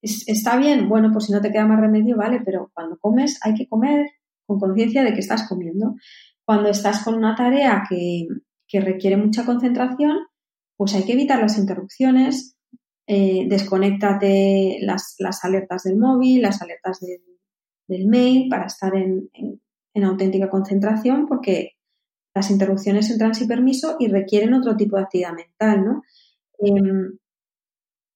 [0.00, 0.88] ¿Está bien?
[0.88, 4.06] Bueno, pues si no te queda más remedio, vale, pero cuando comes hay que comer
[4.46, 5.96] con conciencia de que estás comiendo.
[6.44, 8.28] Cuando estás con una tarea que,
[8.72, 10.16] requiere mucha concentración,
[10.76, 12.56] pues hay que evitar las interrupciones,
[13.12, 19.28] eh, desconéctate las, alertas del móvil, las alertas del mail para estar en,
[20.00, 21.72] auténtica concentración porque
[22.32, 26.02] las interrupciones entran sin permiso y requieren otro tipo de actividad mental, ¿no?
[26.60, 27.18] Em,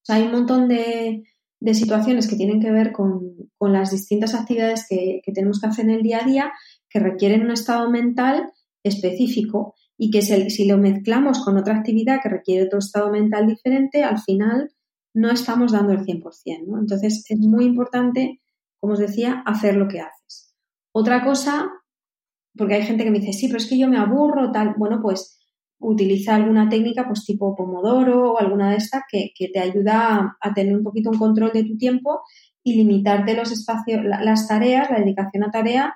[0.07, 1.25] hay un montón de,
[1.73, 6.03] situaciones que tienen que ver con, las distintas actividades que, tenemos que hacer en el
[6.03, 6.53] día a día
[6.89, 8.53] que requieren un estado mental
[8.85, 14.05] específico y que si lo mezclamos con otra actividad que requiere otro estado mental diferente,
[14.05, 14.71] al final
[15.15, 16.67] no estamos dando el 100%.
[16.67, 16.79] ¿no?
[16.79, 18.41] Entonces es muy importante,
[18.81, 20.55] como os decía, hacer lo que haces.
[20.93, 21.71] Otra cosa,
[22.57, 24.75] porque hay gente que me dice, sí, pero es que yo me aburro, tal.
[24.77, 25.41] Bueno, pues
[25.79, 30.77] utiliza alguna técnica pues tipo Pomodoro o alguna de estas que, te ayuda a, tener
[30.77, 32.23] un poquito un control de tu tiempo
[32.63, 35.95] y limitarte los espacios, las tareas, la dedicación a tarea,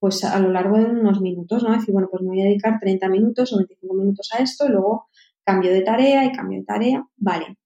[0.00, 1.72] pues a lo largo de unos minutos, ¿no?
[1.72, 4.66] Es decir, bueno, pues me voy a dedicar 30 minutos o 25 minutos a esto
[4.66, 5.06] y luego
[5.44, 7.04] cambio de tarea y cambio de tarea.
[7.16, 7.56] Vale,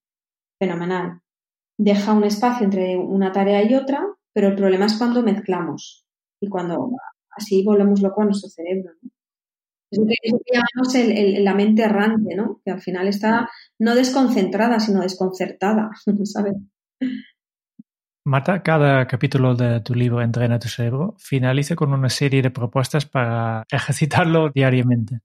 [0.63, 1.21] fenomenal.
[1.77, 6.07] Deja un espacio entre una tarea y otra, pero el problema es cuando mezclamos
[6.41, 6.93] y cuando
[7.37, 8.93] así volvemos loco a nuestro cerebro.
[9.03, 9.11] ¿no?
[9.91, 10.15] Es lo que,
[10.53, 10.95] llamamos
[11.41, 12.61] la mente errante, ¿no?
[12.65, 15.91] Que al final está no desconcentrada, sino desconcertada.
[18.25, 23.05] Marta, cada capítulo de tu libro Entrena tu cerebro finaliza con una serie de propuestas
[23.05, 25.19] para ejercitarlo diariamente.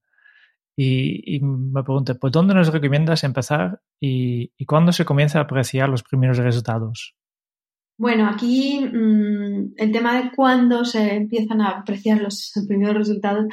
[0.79, 6.03] Y, me pregunto, ¿por dónde nos recomiendas empezar y, cuándo se comienza a apreciar los
[6.03, 7.15] primeros resultados?
[7.99, 13.45] Bueno, aquí mm, el tema de cuándo se empiezan a apreciar los primeros resultados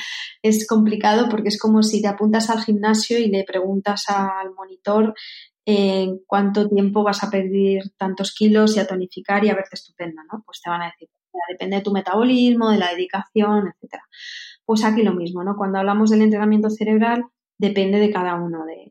[0.43, 5.15] es complicado porque es como si te apuntas al gimnasio y le preguntas al monitor
[5.65, 10.23] en cuánto tiempo vas a perder tantos kilos y a tonificar y a verte estupenda,
[10.31, 10.43] ¿no?
[10.45, 11.09] Pues te van a decir,
[11.49, 14.03] depende de tu metabolismo, de la dedicación, etcétera.
[14.65, 15.57] Pues aquí lo mismo, ¿no?
[15.57, 17.25] Cuando hablamos del entrenamiento cerebral,
[17.59, 18.91] depende de cada uno, de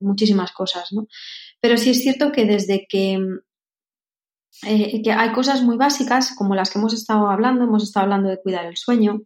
[0.00, 1.06] muchísimas cosas, ¿no?
[1.60, 3.18] Pero sí es cierto que desde que,
[4.66, 8.28] eh, que hay cosas muy básicas, como las que hemos estado hablando, hemos estado hablando
[8.28, 9.22] de cuidar el sueño,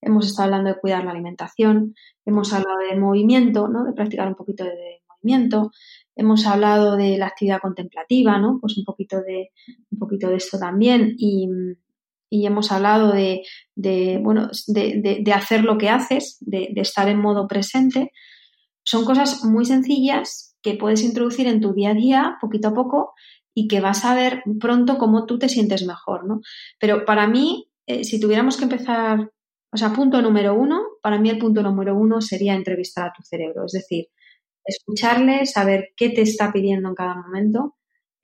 [0.00, 3.84] hemos estado hablando de cuidar la alimentación, hemos hablado de movimiento, ¿no?
[3.84, 5.70] De practicar un poquito de movimiento,
[6.14, 8.58] hemos hablado de la actividad contemplativa, ¿no?
[8.60, 9.50] Pues un poquito de,
[9.90, 11.48] un poquito de esto también y,
[12.30, 13.42] y hemos hablado de,
[14.22, 18.12] bueno, de, hacer lo que haces, de, estar en modo presente.
[18.84, 23.12] Son cosas muy sencillas que puedes introducir en tu día a día, poquito a poco,
[23.54, 26.40] y que vas a ver pronto cómo tú te sientes mejor, ¿no?
[26.78, 29.30] Pero para mí, eh, si tuviéramos que empezar,
[29.72, 33.22] o sea, punto número uno, para mí el punto número uno sería entrevistar a tu
[33.22, 34.06] cerebro, es decir,
[34.64, 37.76] escucharle, saber qué te está pidiendo en cada momento.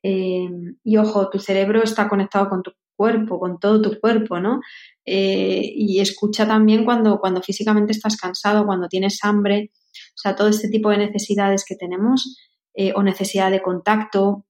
[0.03, 0.49] Eh,
[0.83, 4.61] y ojo, tu cerebro está conectado con tu cuerpo, con todo tu cuerpo, ¿no?
[5.05, 10.49] Eh, y escucha también cuando, cuando físicamente estás cansado, cuando tienes hambre, o sea, todo
[10.49, 12.37] este tipo de necesidades que tenemos,
[12.75, 14.47] eh, o necesidad de contacto,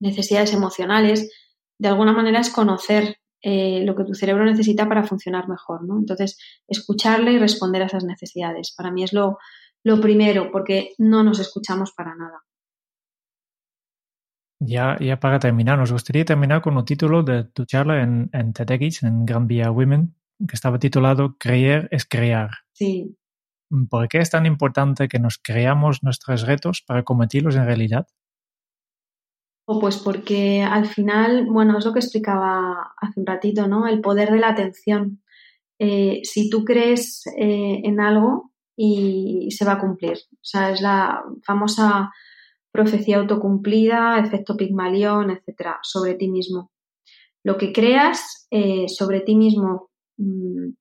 [0.00, 1.30] necesidades emocionales,
[1.78, 5.98] de alguna manera es conocer eh, lo que tu cerebro necesita para funcionar mejor, ¿no?
[5.98, 8.74] Entonces, escucharle y responder a esas necesidades.
[8.76, 9.38] Para mí es lo,
[9.84, 12.42] lo primero, porque no nos escuchamos para nada.
[14.60, 18.52] Ya, ya para terminar, nos gustaría terminar con un título de tu charla en, en
[18.52, 22.50] TEDx, en Gran Vía Women, que estaba titulado Creer es crear.
[22.72, 23.16] Sí.
[23.90, 28.06] ¿Por qué es tan importante que nos creamos nuestros retos para convertirlos en realidad?
[29.66, 33.86] O pues porque al final, bueno, es lo que explicaba hace un ratito, ¿no?
[33.86, 35.22] El poder de la atención.
[35.78, 40.16] Eh, si tú crees eh, en algo y se va a cumplir.
[40.32, 42.10] O sea, es la famosa
[42.78, 46.70] profecía autocumplida, efecto Pigmalión, etcétera, sobre ti mismo.
[47.42, 50.74] Lo que creas eh, sobre ti mismo, mm,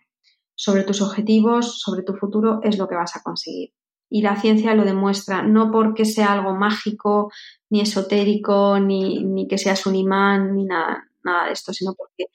[0.53, 3.71] sobre tus objetivos, sobre tu futuro, es lo que vas a conseguir.
[4.11, 7.31] Y la ciencia lo demuestra, no porque sea algo mágico,
[7.71, 12.25] ni esotérico, ni, ni que seas un imán, ni nada, nada de esto, sino porque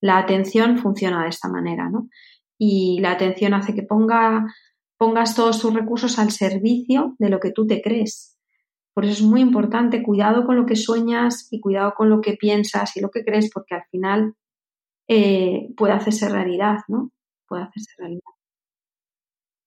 [0.00, 2.08] la atención funciona de esta manera, ¿no?
[2.58, 4.44] Y la atención hace que ponga,
[4.96, 8.37] pongas todos tus recursos al servicio de lo que tú te crees.
[8.98, 12.32] Por eso es muy importante, cuidado con lo que sueñas y cuidado con lo que
[12.32, 14.34] piensas y lo que crees, porque al final
[15.06, 17.12] eh, puede hacerse realidad, ¿no?
[17.46, 18.32] Puede hacerse realidad.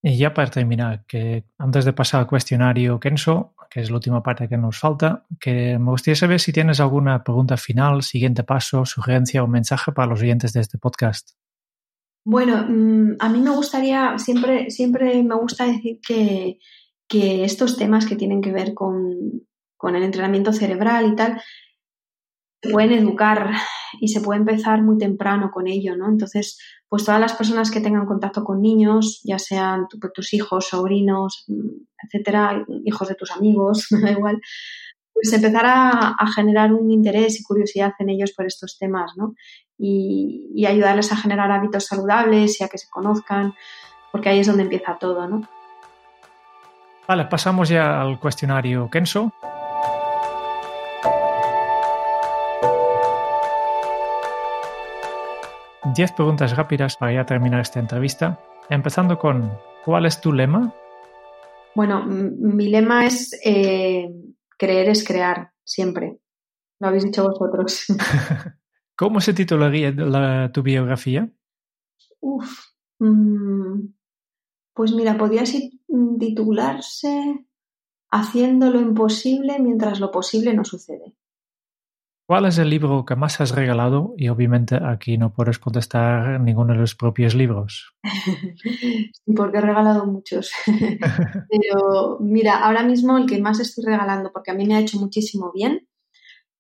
[0.04, 4.22] Y ya para terminar, que antes de pasar al cuestionario Kenso, que es la última
[4.22, 8.86] parte que nos falta, que me gustaría saber si tienes alguna pregunta final, siguiente paso,
[8.86, 11.38] sugerencia o mensaje para los oyentes de este podcast.
[12.26, 16.60] Bueno, mm, a mí me gustaría, siempre, siempre me gusta decir que,
[17.12, 19.44] que estos temas que tienen que ver con,
[19.84, 21.42] el entrenamiento cerebral y tal,
[22.62, 23.52] pueden educar
[24.00, 26.08] y se puede empezar muy temprano con ello, ¿no?
[26.08, 26.58] Entonces,
[26.88, 31.46] pues todas las personas que tengan contacto con niños, ya sean tus hijos, sobrinos,
[32.02, 34.40] etcétera, hijos de tus amigos, da igual,
[35.14, 39.34] pues empezar a, generar un interés y curiosidad en ellos por estos temas, ¿no?
[39.78, 43.54] Y, y, ayudarles a generar hábitos saludables y a que se conozcan,
[44.14, 45.42] porque ahí es donde empieza todo, ¿no?
[47.08, 49.32] Vale, pasamos ya al cuestionario Kenso.
[55.96, 58.40] Diez preguntas rápidas para ya terminar esta entrevista.
[58.70, 59.52] Empezando con,
[59.84, 60.74] ¿cuál es tu lema?
[61.76, 64.10] Bueno, mi lema es eh,
[64.58, 66.20] creer es crear, siempre.
[66.80, 67.86] Lo habéis dicho vosotros.
[68.96, 71.30] ¿Cómo se titularía tu biografía?
[72.20, 72.68] Uf,
[73.00, 73.80] mm,
[74.74, 75.46] pues mira, podría
[76.20, 77.46] titularse
[78.14, 81.16] Haciendo lo imposible mientras lo posible no sucede.
[82.28, 84.14] ¿Cuál es el libro que más has regalado?
[84.18, 87.94] Y obviamente aquí no puedes contestar ninguno de los propios libros.
[89.36, 90.52] porque he regalado muchos.
[91.50, 95.00] Pero mira, ahora mismo el que más estoy regalando, porque a mí me ha hecho
[95.00, 95.88] muchísimo bien,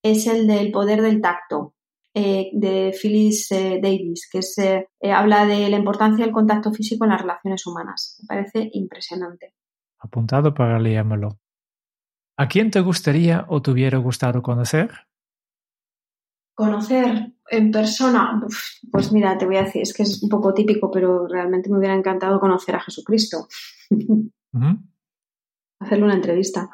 [0.03, 1.73] es el del poder del tacto.
[2.13, 7.05] Eh, de Phyllis eh, Davis, que se eh, habla de la importancia del contacto físico
[7.05, 8.19] en las relaciones humanas.
[8.21, 9.53] Me parece impresionante.
[9.97, 11.39] Apuntado para leérmelo.
[12.35, 14.91] ¿A quién te gustaría o te hubiera gustado conocer?
[16.53, 18.41] Conocer en persona,
[18.91, 21.77] pues mira, te voy a decir, es que es un poco típico, pero realmente me
[21.77, 23.47] hubiera encantado conocer a Jesucristo.
[25.79, 26.69] Hacerle una entrevista.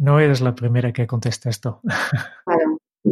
[0.00, 1.82] No eres la primera que contesta esto.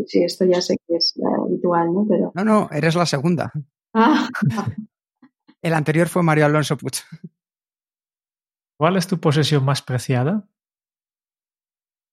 [0.08, 2.06] Sí, esto ya sé que es habitual, ¿no?
[2.08, 2.32] Pero...
[2.34, 3.52] No, no, eres la segunda.
[3.94, 4.26] Ah.
[5.62, 7.00] El anterior fue Mario Alonso Puch.
[8.78, 10.48] ¿Cuál es tu posesión más preciada?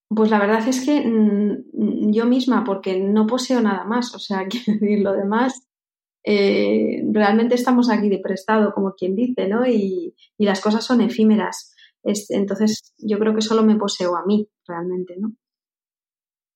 [0.10, 4.46] Pues la verdad es que mm, yo misma, porque no poseo nada más, o sea,
[4.50, 5.68] quiero decir, lo demás,
[6.26, 9.66] eh, realmente estamos aquí de prestado, como quien dice, ¿no?
[9.66, 11.74] Y, las cosas son efímeras.
[12.04, 15.34] entonces, yo creo que solo me poseo a mí, realmente, ¿no?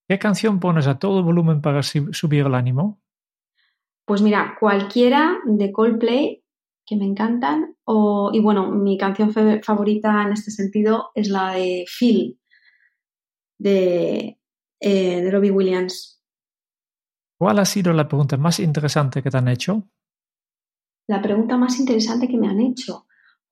[0.10, 3.00] ¿Qué canción pones a todo volumen para subir el ánimo?
[4.06, 6.44] Pues mira, cualquiera de Coldplay
[6.84, 7.76] que me encantan.
[7.84, 12.40] O, y bueno, mi canción favorita en este sentido es la de Phil,
[13.60, 14.40] de,
[14.80, 16.24] eh, de Robbie Williams.
[17.38, 19.90] ¿Cuál ha sido la pregunta más interesante que te han hecho?
[21.08, 23.06] La pregunta más interesante que me han hecho.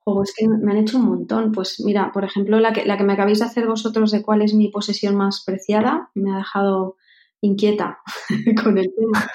[0.10, 1.52] O es que me han hecho un montón.
[1.52, 4.42] Pues mira, por ejemplo, la que, la que me acabáis de hacer vosotros de cuál
[4.42, 6.96] es mi posesión más preciada, me ha dejado
[7.42, 8.00] inquieta
[8.64, 9.30] con el tema.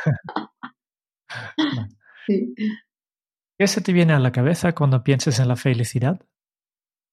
[3.59, 6.21] ¿Qué se te viene a la cabeza cuando piensas en la felicidad?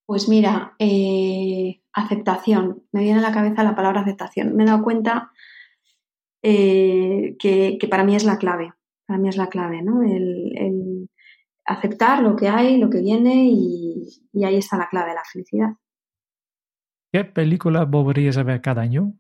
[0.06, 2.84] Pues mira, eh, aceptación.
[2.94, 4.56] Me viene a la cabeza la palabra aceptación.
[4.56, 5.32] Me he dado cuenta
[6.42, 8.74] eh, que, para mí es la clave.
[9.06, 10.02] Para mí es la clave, ¿no?
[10.02, 10.54] El,
[11.70, 15.24] aceptar lo que hay, lo que viene y, y, ahí está la clave de la
[15.32, 15.70] felicidad.
[17.12, 19.14] ¿Qué película volverías a ver cada año?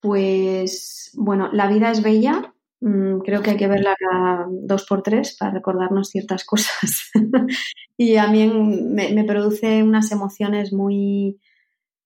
[0.00, 3.94] Pues bueno, La vida es bella Mm, creo que hay que verla
[4.50, 7.12] dos por tres para recordarnos ciertas cosas.
[7.96, 11.40] y a mí me, produce unas emociones muy...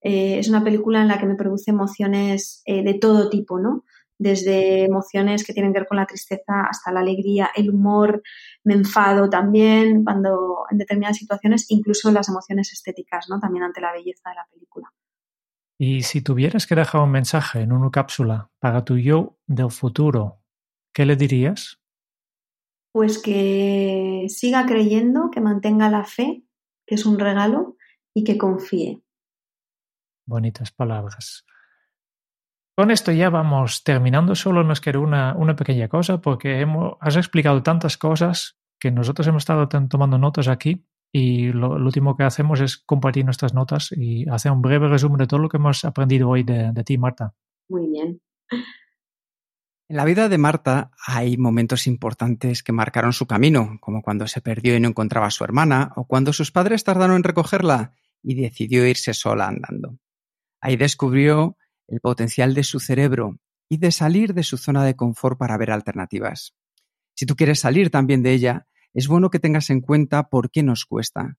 [0.01, 3.85] Eh, es una película en la que me produce emociones eh, de todo tipo, ¿no?
[4.19, 8.23] Desde emociones que tienen que ver con la tristeza hasta la alegría, el humor,
[8.63, 13.39] me enfado también cuando en determinadas situaciones, incluso las emociones estéticas, ¿no?
[13.39, 14.91] También ante la belleza de la película.
[15.79, 20.41] Y si tuvieras que dejar un mensaje en una cápsula para tu yo del futuro,
[20.97, 21.79] ¿Qué le dirías?
[22.91, 26.43] Pues que siga creyendo, que mantenga la fe,
[26.87, 27.77] que es un regalo,
[28.15, 29.03] y que confíe.
[30.25, 31.45] Bonitas palabras.
[32.77, 34.35] Con esto ya vamos terminando.
[34.35, 39.25] Solo nos queda una, una pequeña cosa porque hemos, has explicado tantas cosas que nosotros
[39.25, 44.29] hemos estado tomando notas aquí y lo, último que hacemos es compartir nuestras notas y
[44.29, 47.33] hacer un breve resumen de todo lo que hemos aprendido hoy de, de ti, Marta.
[47.67, 48.21] Muy bien.
[49.89, 54.41] En la vida de Marta hay momentos importantes que marcaron su camino, como cuando se
[54.41, 58.35] perdió y no encontraba a su hermana, o cuando sus padres tardaron en recogerla y
[58.35, 59.97] decidió irse sola andando.
[60.61, 61.57] Ahí descubrió
[61.87, 65.71] el potencial de su cerebro y de salir de su zona de confort para ver
[65.71, 66.53] alternativas.
[67.15, 70.63] Si tú quieres salir también de ella, es bueno que tengas en cuenta por qué
[70.63, 71.37] nos cuesta.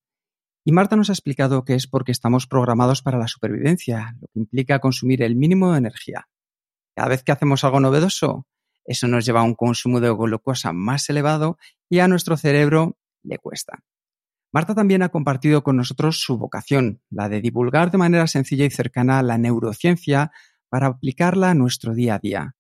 [0.64, 4.40] Y Marta nos ha explicado que es porque estamos programados para la supervivencia, lo que
[4.40, 6.28] implica consumir el mínimo de energía.
[6.94, 8.46] Cada vez que hacemos algo novedoso,
[8.84, 13.38] eso nos lleva a un consumo de glucosa más elevado y a nuestro cerebro le
[13.38, 13.84] cuesta.
[14.51, 18.70] Marta también ha compartido con nosotros su vocación, la de divulgar de manera sencilla y
[18.70, 20.32] cercana la neurociencia
[20.70, 22.57] para aplicarla a nuestro día a día.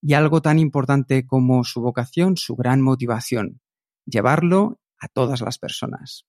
[0.00, 3.60] Y algo tan importante como su vocación, su gran motivación,
[4.06, 6.26] llevarlo a todas las personas.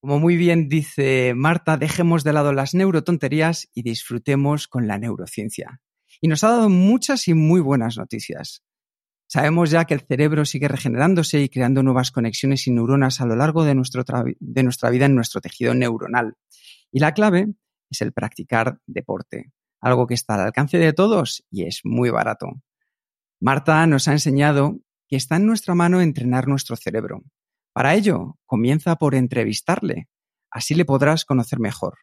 [0.00, 5.80] Como muy bien dice Marta, dejemos de lado las neurotonterías y disfrutemos con la neurociencia.
[6.20, 8.62] Y nos ha dado muchas y muy buenas noticias.
[9.36, 13.36] Sabemos ya que el cerebro sigue regenerándose y creando nuevas conexiones y neuronas a lo
[13.36, 16.38] largo de, de nuestra vida en nuestro tejido neuronal.
[16.90, 17.52] Y la clave
[17.90, 22.46] es el practicar deporte, algo que está al alcance de todos y es muy barato.
[23.38, 27.22] Marta nos ha enseñado que está en nuestra mano entrenar nuestro cerebro.
[27.74, 30.08] Para ello, comienza por entrevistarle.
[30.50, 31.98] Así le podrás conocer mejor.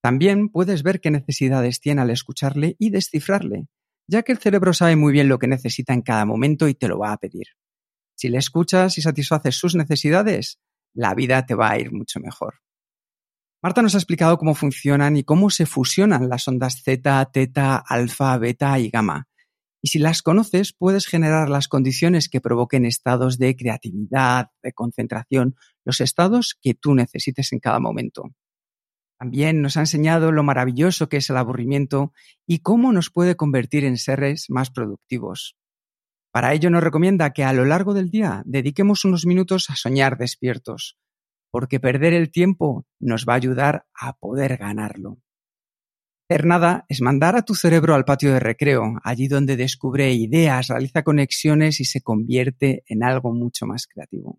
[0.00, 3.66] También puedes ver qué necesidades tiene al escucharle y descifrarle,
[4.10, 6.88] ya que el cerebro sabe muy bien lo que necesita en cada momento y te
[6.88, 7.46] lo va a pedir.
[8.16, 10.58] Si le escuchas y satisfaces sus necesidades,
[10.92, 12.56] la vida te va a ir mucho mejor.
[13.62, 18.36] Marta nos ha explicado cómo funcionan y cómo se fusionan las ondas Z, teta, alfa,
[18.38, 19.28] beta y gamma.
[19.80, 25.54] Y si las conoces, puedes generar las condiciones que provoquen estados de creatividad, de concentración,
[25.84, 28.24] los estados que tú necesites en cada momento.
[29.20, 32.14] También nos ha enseñado lo maravilloso que es el aburrimiento
[32.46, 35.58] y cómo nos puede convertir en seres más productivos.
[36.32, 40.16] Para ello nos recomienda que a lo largo del día dediquemos unos minutos a soñar
[40.16, 40.96] despiertos,
[41.50, 45.18] porque perder el tiempo nos va a ayudar a poder ganarlo.
[46.30, 50.68] Hacer nada es mandar a tu cerebro al patio de recreo, allí donde descubre ideas,
[50.68, 54.38] realiza conexiones y se convierte en algo mucho más creativo.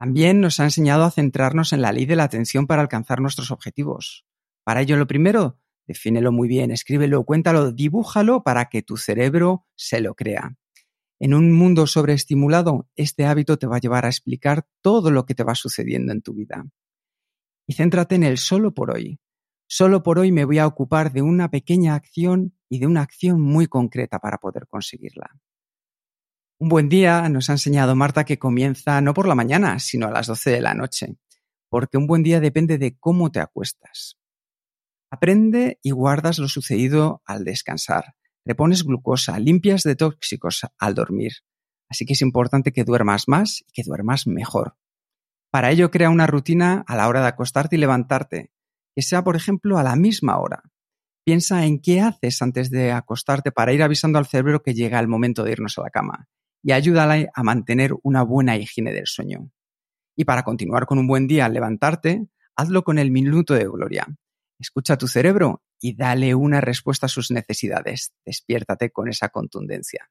[0.00, 3.50] También nos ha enseñado a centrarnos en la ley de la atención para alcanzar nuestros
[3.50, 4.24] objetivos.
[4.64, 10.00] Para ello, lo primero, defínelo muy bien, escríbelo, cuéntalo, dibújalo para que tu cerebro se
[10.00, 10.56] lo crea.
[11.18, 15.34] En un mundo sobreestimulado, este hábito te va a llevar a explicar todo lo que
[15.34, 16.64] te va sucediendo en tu vida.
[17.66, 19.20] Y céntrate en el solo por hoy.
[19.66, 23.38] Solo por hoy me voy a ocupar de una pequeña acción y de una acción
[23.38, 25.38] muy concreta para poder conseguirla.
[26.62, 30.10] Un buen día nos ha enseñado Marta que comienza no por la mañana, sino a
[30.10, 31.16] las 12 de la noche,
[31.70, 34.18] porque un buen día depende de cómo te acuestas.
[35.10, 38.14] Aprende y guardas lo sucedido al descansar.
[38.44, 41.32] Repones glucosa, limpias de tóxicos al dormir.
[41.88, 44.76] Así que es importante que duermas más y que duermas mejor.
[45.50, 48.52] Para ello crea una rutina a la hora de acostarte y levantarte,
[48.94, 50.62] que sea, por ejemplo, a la misma hora.
[51.24, 55.08] Piensa en qué haces antes de acostarte para ir avisando al cerebro que llega el
[55.08, 56.28] momento de irnos a la cama
[56.62, 59.50] y ayúdale a mantener una buena higiene del sueño.
[60.16, 64.06] Y para continuar con un buen día al levantarte, hazlo con el minuto de gloria.
[64.58, 68.12] Escucha tu cerebro y dale una respuesta a sus necesidades.
[68.26, 70.10] Despiértate con esa contundencia.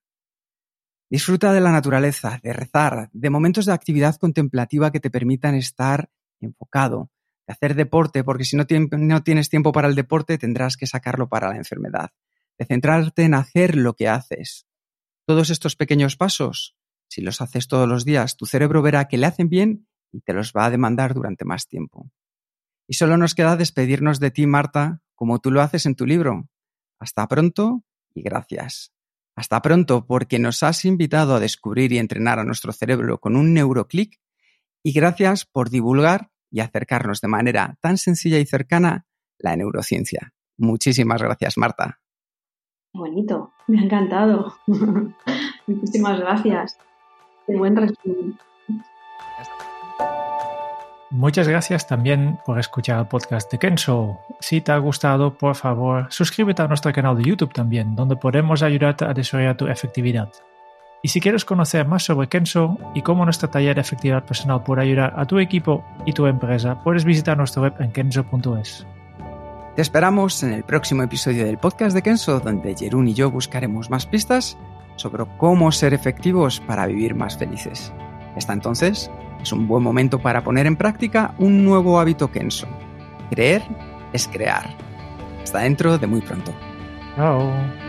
[1.12, 6.10] Disfruta de la naturaleza, de rezar, de momentos de actividad contemplativa que te permitan estar
[6.40, 7.12] enfocado,
[7.48, 11.50] de hacer deporte, porque si no tienes tiempo para el deporte tendrás que sacarlo para
[11.50, 12.12] la enfermedad,
[12.58, 14.68] de centrarte en hacer lo que haces,
[15.30, 16.76] todos estos pequeños pasos,
[17.08, 20.34] si los haces todos los días, tu cerebro verá que le hacen bien y te
[20.34, 22.10] los va a demandar durante más tiempo.
[22.88, 26.50] Y solo nos queda despedirnos de ti, Marta, como tú lo haces en tu libro.
[26.98, 27.84] Hasta pronto
[28.16, 28.92] y gracias.
[29.36, 33.54] Hasta pronto porque nos has invitado a descubrir y entrenar a nuestro cerebro con un
[33.54, 34.20] neuroclick
[34.82, 39.06] y gracias por divulgar y acercarnos de manera tan sencilla y cercana
[39.38, 40.34] la neurociencia.
[40.58, 42.02] Muchísimas gracias, Marta.
[42.94, 44.54] Bonito, me ha encantado.
[45.68, 46.78] Muchísimas gracias.
[47.46, 48.38] Qué buen resumen.
[51.12, 54.20] Muchas gracias también por escuchar el podcast de Kenso.
[54.40, 58.62] Si te ha gustado, por favor, suscríbete a nuestro canal de YouTube también, donde podemos
[58.62, 60.30] ayudarte a desarrollar tu efectividad.
[61.02, 64.84] Y si quieres conocer más sobre Kenso y cómo nuestra taller de efectividad personal puede
[64.84, 68.86] ayudar a tu equipo y tu empresa, puedes visitar nuestra web en kenso.es.
[69.76, 73.90] Te esperamos en el próximo episodio del podcast de Kenso, donde Jerún y yo buscaremos
[73.90, 74.58] más pistas
[74.96, 77.94] sobre cómo ser efectivos para vivir más felices.
[78.36, 79.10] Hasta entonces,
[79.42, 82.68] es un buen momento para poner en práctica un nuevo hábito Kenso.
[83.30, 83.64] Creer
[84.12, 84.70] es crear.
[85.44, 86.52] Hasta dentro de muy pronto.
[87.16, 87.89] Chao.